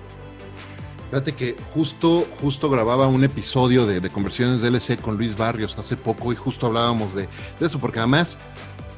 [1.10, 5.96] Fíjate que justo, justo grababa un episodio de, de Conversiones DLC con Luis Barrios hace
[5.96, 7.28] poco y justo hablábamos de,
[7.60, 8.38] eso, porque además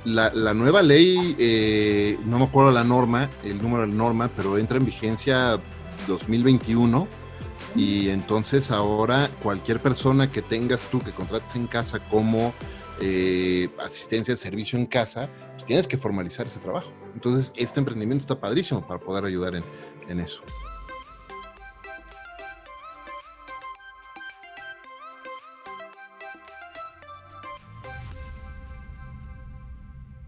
[0.05, 4.59] la, nueva ley, eh, no me acuerdo la norma, el número de la norma, pero
[4.59, 5.59] entra en vigencia
[6.09, 7.20] 2021
[7.77, 12.53] y entonces ahora cualquier persona que tengas tú que contrates en casa como
[13.01, 16.93] eh, asistencia de servicio en casa, pues tienes que formalizar ese trabajo.
[17.15, 19.65] Entonces este emprendimiento está padrísimo para poder ayudar en,
[20.09, 20.43] en eso.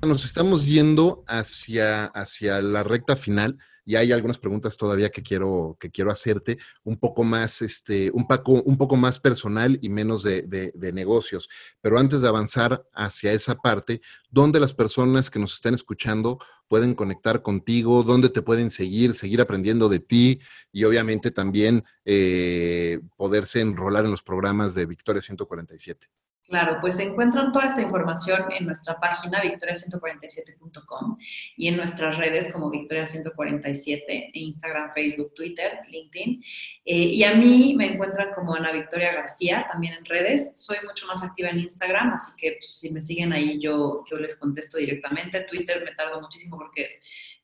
[0.03, 5.77] Nos estamos yendo hacia, hacia la recta final y hay algunas preguntas todavía que quiero,
[5.81, 10.23] que quiero hacerte, un poco más, este, un poco, un poco más personal y menos
[10.23, 11.49] de, de, negocios.
[11.81, 16.95] Pero antes de avanzar hacia esa parte, ¿dónde las personas que nos están escuchando pueden
[16.95, 18.03] conectar contigo?
[18.03, 20.41] ¿Dónde te pueden seguir, seguir aprendiendo de ti?
[20.71, 26.09] Y obviamente también eh, poderse enrolar en los programas de Victoria 147.
[26.53, 31.17] Claro, pues encuentran toda esta información en nuestra página victoria147.com
[31.57, 36.45] y en nuestras redes como Victoria147, Instagram, Facebook, Twitter, LinkedIn.
[36.85, 40.63] Eh, y a mí me encuentran como Ana Victoria García, también en redes.
[40.63, 44.19] Soy mucho más activa en Instagram, así que pues, si me siguen ahí yo, yo
[44.19, 45.47] les contesto directamente.
[45.51, 47.01] Twitter me tardo muchísimo porque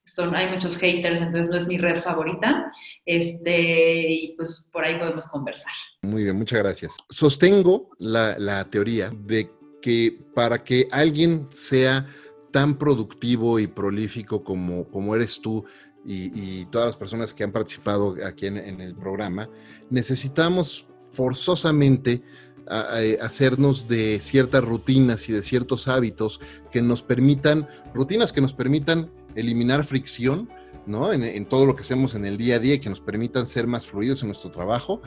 [0.09, 2.73] son, hay muchos haters, entonces no es mi red favorita,
[3.05, 5.73] este, y pues por ahí podemos conversar.
[6.03, 6.97] Muy bien, muchas gracias.
[7.09, 9.51] Sostengo la, la teoría de
[9.81, 12.07] que para que alguien sea
[12.51, 15.65] tan productivo y prolífico como, como eres tú
[16.05, 19.49] y, y, todas las personas que han participado aquí en, en el programa,
[19.91, 22.23] necesitamos forzosamente
[23.21, 26.41] hacernos de ciertas rutinas y de ciertos hábitos
[26.71, 30.49] que nos permitan, rutinas que nos permitan eliminar fricción,
[30.87, 31.13] ¿no?
[31.13, 33.67] En, todo lo que hacemos en el día a día y que nos permitan ser
[33.67, 35.03] más fluidos en nuestro trabajo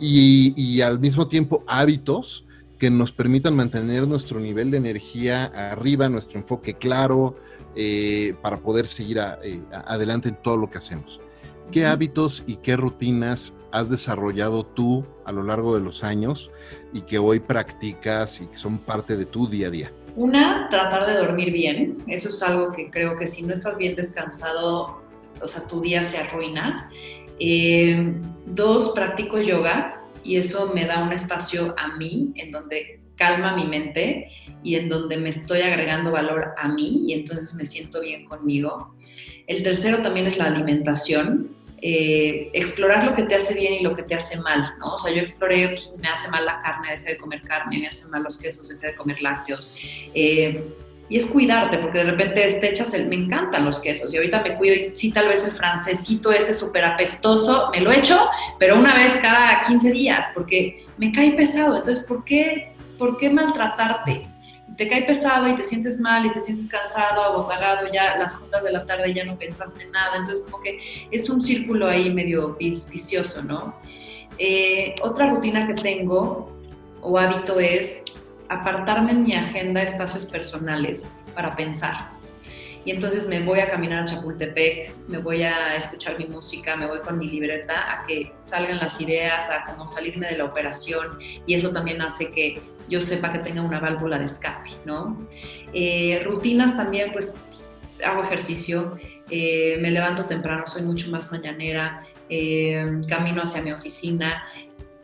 [0.00, 2.44] y, al mismo tiempo hábitos
[2.78, 7.36] que nos permitan mantener nuestro nivel de energía arriba, nuestro enfoque claro,
[7.74, 11.20] eh, para poder seguir eh, adelante en todo lo que hacemos.
[11.72, 16.50] ¿Qué hábitos y qué rutinas has desarrollado tú a lo largo de los años
[16.92, 19.92] y que hoy practicas y que son parte de tu día a día?
[20.16, 21.98] Una, tratar de dormir bien.
[22.06, 25.02] Eso es algo que creo que si no estás bien descansado,
[25.42, 26.90] o sea, tu día se arruina.
[27.38, 28.14] Eh,
[28.46, 33.66] dos, practico yoga y eso me da un espacio a mí en donde calma mi
[33.66, 34.28] mente
[34.62, 38.94] y en donde me estoy agregando valor a mí y entonces me siento bien conmigo.
[39.46, 41.55] El tercero también es la alimentación.
[41.88, 44.94] Eh, explorar lo que te hace bien y lo que te hace mal, ¿no?
[44.94, 47.86] O sea, yo exploré, pues, me hace mal la carne, dejé de comer carne, me
[47.86, 49.72] hace mal los quesos, dejé de comer lácteos.
[50.12, 50.64] Eh,
[51.08, 54.42] y es cuidarte, porque de repente te echas el, me encantan los quesos, y ahorita
[54.42, 58.18] me cuido, y sí, tal vez el francesito ese súper apestoso, me lo echo,
[58.58, 61.76] pero una vez cada 15 días, porque me cae pesado.
[61.76, 64.26] Entonces, ¿por qué, por qué maltratarte?
[64.76, 68.62] Te cae pesado y te sientes mal y te sientes cansado, agotado, ya las juntas
[68.62, 72.12] de la tarde ya no pensaste en nada, entonces como que es un círculo ahí
[72.12, 73.74] medio vicioso, ¿no?
[74.38, 76.52] Eh, otra rutina que tengo
[77.00, 78.04] o hábito es
[78.48, 82.15] apartarme en mi agenda espacios personales para pensar.
[82.86, 86.86] Y entonces me voy a caminar a Chapultepec, me voy a escuchar mi música, me
[86.86, 91.18] voy con mi libreta a que salgan las ideas, a como salirme de la operación
[91.46, 95.28] y eso también hace que yo sepa que tenga una válvula de escape, ¿no?
[95.72, 97.44] Eh, rutinas también, pues,
[98.04, 98.96] hago ejercicio,
[99.30, 104.44] eh, me levanto temprano, soy mucho más mañanera, eh, camino hacia mi oficina,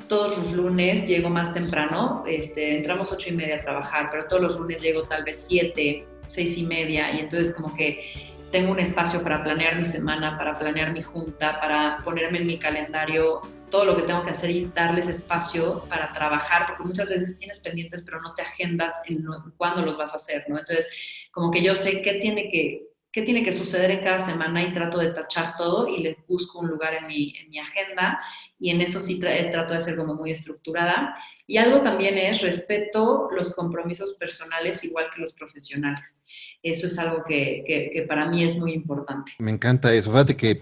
[0.07, 4.43] todos los lunes llego más temprano, este, entramos ocho y media a trabajar, pero todos
[4.43, 8.79] los lunes llego tal vez siete, seis y media, y entonces como que tengo un
[8.79, 13.87] espacio para planear mi semana, para planear mi junta, para ponerme en mi calendario todo
[13.87, 18.03] lo que tengo que hacer y darles espacio para trabajar, porque muchas veces tienes pendientes,
[18.03, 19.25] pero no te agendas en
[19.57, 20.59] cuándo los vas a hacer, ¿no?
[20.59, 20.87] Entonces,
[21.31, 24.73] como que yo sé qué tiene que, qué tiene que suceder en cada semana y
[24.73, 28.21] trato de tachar todo y les busco un lugar en mi, en mi agenda
[28.59, 31.17] y en eso sí trato de ser como muy estructurada.
[31.47, 36.22] Y algo también es respeto los compromisos personales igual que los profesionales.
[36.63, 39.33] Eso es algo que, que, para mí es muy importante.
[39.39, 40.11] Me encanta eso.
[40.11, 40.61] Fíjate que eh,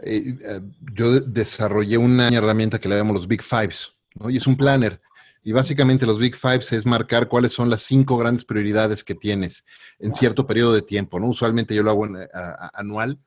[0.00, 0.60] eh,
[0.94, 4.30] yo desarrollé una herramienta que le llamamos los Big Fives, ¿no?
[4.30, 5.00] Y es un planner.
[5.42, 9.64] Y básicamente los Big Fives es marcar cuáles son las cinco grandes prioridades que tienes
[9.98, 11.26] en cierto periodo de tiempo, ¿no?
[11.26, 12.08] Usualmente yo lo hago
[12.74, 13.18] anual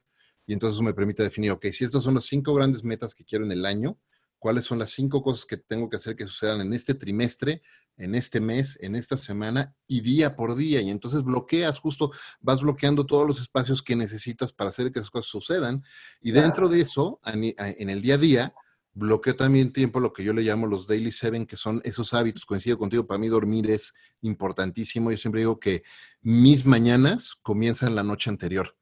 [0.47, 3.43] y entonces me permite definir, ok, si estas son las cinco grandes metas que quiero
[3.43, 3.97] en el año,
[4.39, 7.61] cuáles son las cinco cosas que tengo que hacer que sucedan en este trimestre,
[7.97, 10.81] en este mes, en esta semana y día por día.
[10.81, 15.09] Y entonces bloqueas, justo vas bloqueando todos los espacios que necesitas para hacer que esas
[15.09, 15.83] cosas sucedan.
[16.21, 18.53] Y dentro de eso, en el día a día,
[18.93, 22.45] bloqueo también tiempo, lo que yo le llamo los daily seven, que son esos hábitos.
[22.45, 25.11] Coincido contigo, para mí dormir es importantísimo.
[25.11, 25.83] Yo siempre digo que
[26.21, 28.75] mis mañanas comienzan la noche anterior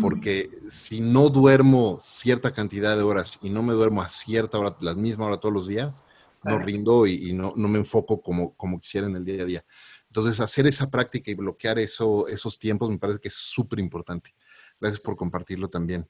[0.00, 4.76] porque si no duermo cierta cantidad de horas y no me duermo a cierta hora,
[4.80, 6.04] la misma hora todos los días,
[6.44, 9.64] no rindo y, no, me enfoco como, como quisiera en el día a día.
[10.06, 14.34] Entonces, hacer esa práctica y bloquear eso, esos tiempos me parece que es súper importante.
[14.80, 16.08] Gracias por compartirlo también.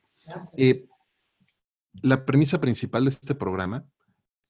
[0.56, 0.86] Eh,
[2.02, 3.86] la premisa principal de este programa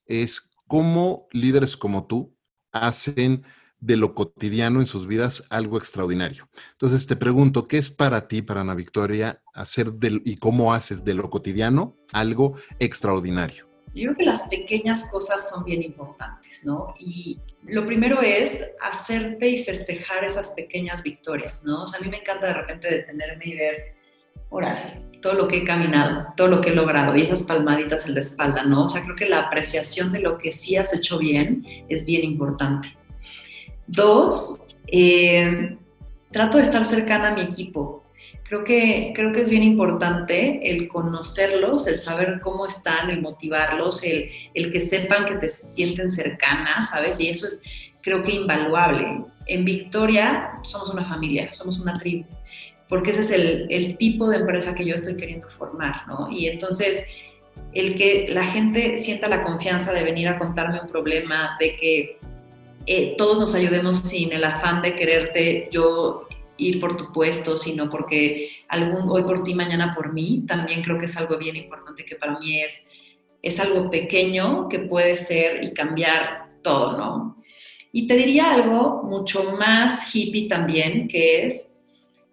[0.06, 2.36] es cómo líderes como tú
[2.72, 3.44] hacen
[3.84, 6.48] de lo cotidiano en sus vidas algo extraordinario.
[6.72, 11.04] Entonces te pregunto, ¿qué es para ti, para Ana Victoria, hacer del, y cómo haces
[11.04, 13.73] de lo cotidiano algo extraordinario?
[13.94, 16.94] Yo creo que las pequeñas cosas son bien importantes, ¿no?
[16.98, 21.84] Y lo primero es hacerte y festejar esas pequeñas victorias, ¿no?
[21.84, 23.94] O sea, a mí me encanta de repente detenerme y ver,
[24.50, 28.14] órale, todo lo que he caminado, todo lo que he logrado y esas palmaditas en
[28.14, 28.84] la espalda, ¿no?
[28.84, 32.24] O sea, creo que la apreciación de lo que sí has hecho bien es bien
[32.24, 32.94] importante.
[33.86, 35.78] Dos, eh,
[36.30, 38.03] trato de estar cercana a mi equipo.
[38.54, 44.04] Creo que, creo que es bien importante el conocerlos, el saber cómo están, el motivarlos,
[44.04, 47.18] el, el que sepan que te sienten cercanas, ¿sabes?
[47.18, 47.64] Y eso es,
[48.00, 49.24] creo que, invaluable.
[49.46, 52.26] En Victoria somos una familia, somos una tribu,
[52.88, 56.30] porque ese es el, el tipo de empresa que yo estoy queriendo formar, ¿no?
[56.30, 57.08] Y entonces,
[57.72, 62.18] el que la gente sienta la confianza de venir a contarme un problema, de que
[62.86, 67.88] eh, todos nos ayudemos sin el afán de quererte yo ir por tu puesto, sino
[67.90, 72.04] porque algún, hoy por ti, mañana por mí, también creo que es algo bien importante
[72.04, 72.88] que para mí es,
[73.42, 77.36] es algo pequeño que puede ser y cambiar todo, ¿no?
[77.92, 81.74] Y te diría algo mucho más hippie también, que es,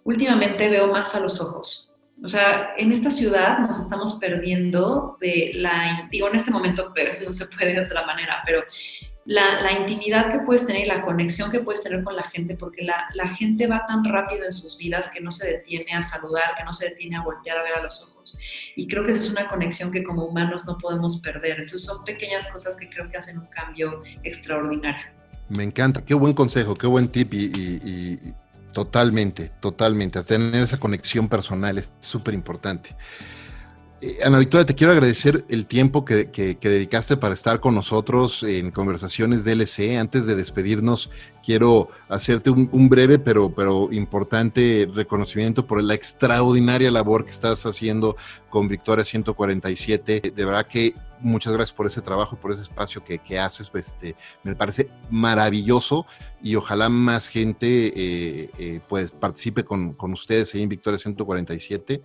[0.03, 1.91] últimamente veo más a los ojos.
[2.23, 6.93] O sea, en esta ciudad nos estamos perdiendo de la, digo, en este momento
[7.25, 8.63] no se puede de otra manera, pero
[9.25, 12.83] la, intimidad que puedes tener y la conexión que puedes tener con la gente, porque
[12.83, 16.55] la, la, gente va tan rápido en sus vidas que no se detiene a saludar,
[16.57, 18.37] que no se detiene a voltear a ver a los ojos.
[18.75, 21.59] Y creo que esa es una conexión que como humanos no podemos perder.
[21.59, 25.05] Entonces son pequeñas cosas que creo que hacen un cambio extraordinario.
[25.49, 28.33] Me encanta, qué buen consejo, qué buen tip y,
[28.71, 30.23] totalmente, totalmente.
[30.23, 32.95] Tener esa conexión personal es súper importante.
[34.01, 36.25] Eh, Ana Victoria, te quiero agradecer el tiempo que,
[36.59, 39.97] dedicaste para estar con nosotros en Conversaciones DLC.
[39.99, 41.11] Antes de despedirnos,
[41.43, 48.15] quiero hacerte un, breve pero, pero importante reconocimiento por la extraordinaria labor que estás haciendo
[48.49, 50.33] con Victoria 147.
[50.35, 53.69] De verdad que muchas gracias por ese trabajo, por ese espacio que, que haces.
[53.69, 56.05] Pues, este, me parece maravilloso
[56.41, 62.01] y ojalá más gente eh, eh, pues participe con, con, ustedes ahí en Victoria 147.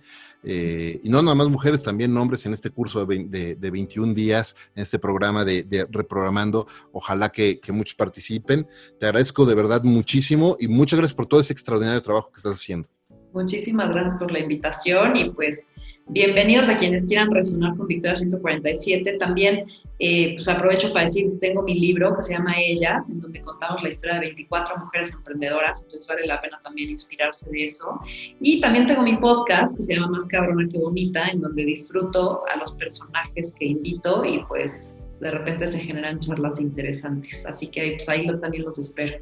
[0.49, 4.13] Eh, y no nada más mujeres, también hombres en este curso de, de, de 21
[4.13, 6.67] días, en este programa de, reprogramando.
[6.93, 8.65] Ojalá que, muchos participen.
[8.97, 12.53] Te agradezco de verdad muchísimo y muchas gracias por todo ese extraordinario trabajo que estás
[12.53, 12.87] haciendo.
[13.33, 15.73] Muchísimas gracias por la invitación y pues
[16.09, 19.17] bienvenidos a quienes quieran resonar con Victoria 147.
[19.17, 19.63] También
[19.99, 23.81] eh, pues aprovecho para decir, tengo mi libro que se llama Ellas, en donde contamos
[23.81, 27.99] la historia de 24 mujeres emprendedoras, entonces vale la pena también inspirarse de eso.
[28.39, 32.43] Y también tengo mi podcast que se llama Más cabrona que bonita, en donde disfruto
[32.53, 37.45] a los personajes que invito y pues de repente se generan charlas interesantes.
[37.45, 39.17] Así que pues ahí también los espero.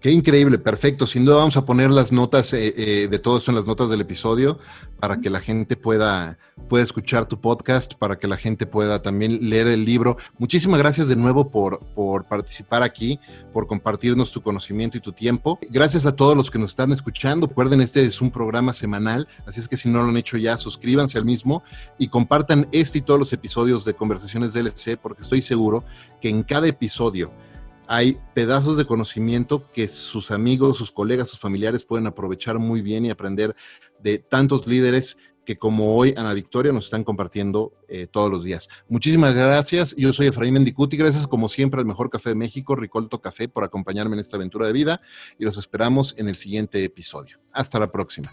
[0.00, 1.06] Qué increíble, perfecto.
[1.06, 3.90] Sin duda vamos a poner las notas eh, eh, de todo esto en las notas
[3.90, 4.58] del episodio
[4.98, 6.38] para que la gente pueda,
[6.70, 10.16] pueda escuchar tu podcast, para que la gente pueda también leer el libro.
[10.38, 13.20] Muchísimas gracias de nuevo por, por participar aquí,
[13.52, 15.58] por compartirnos tu conocimiento y tu tiempo.
[15.68, 17.46] Gracias a todos los que nos están escuchando.
[17.46, 20.56] Recuerden, este es un programa semanal, así es que si no lo han hecho ya,
[20.56, 21.62] suscríbanse al mismo
[21.98, 25.84] y compartan este y todos los episodios de Conversaciones DLC, porque estoy seguro
[26.22, 27.30] que en cada episodio
[27.92, 33.04] hay pedazos de conocimiento que sus amigos, sus colegas, sus familiares pueden aprovechar muy bien
[33.04, 33.56] y aprender
[34.00, 38.68] de tantos líderes que como hoy Ana Victoria nos están compartiendo eh, todos los días.
[38.88, 39.96] Muchísimas gracias.
[39.96, 40.96] Yo soy Efraín Mendicuti.
[40.96, 44.68] Gracias como siempre al Mejor Café de México, Ricolto Café, por acompañarme en esta aventura
[44.68, 45.00] de vida
[45.36, 47.40] y los esperamos en el siguiente episodio.
[47.50, 48.32] Hasta la próxima.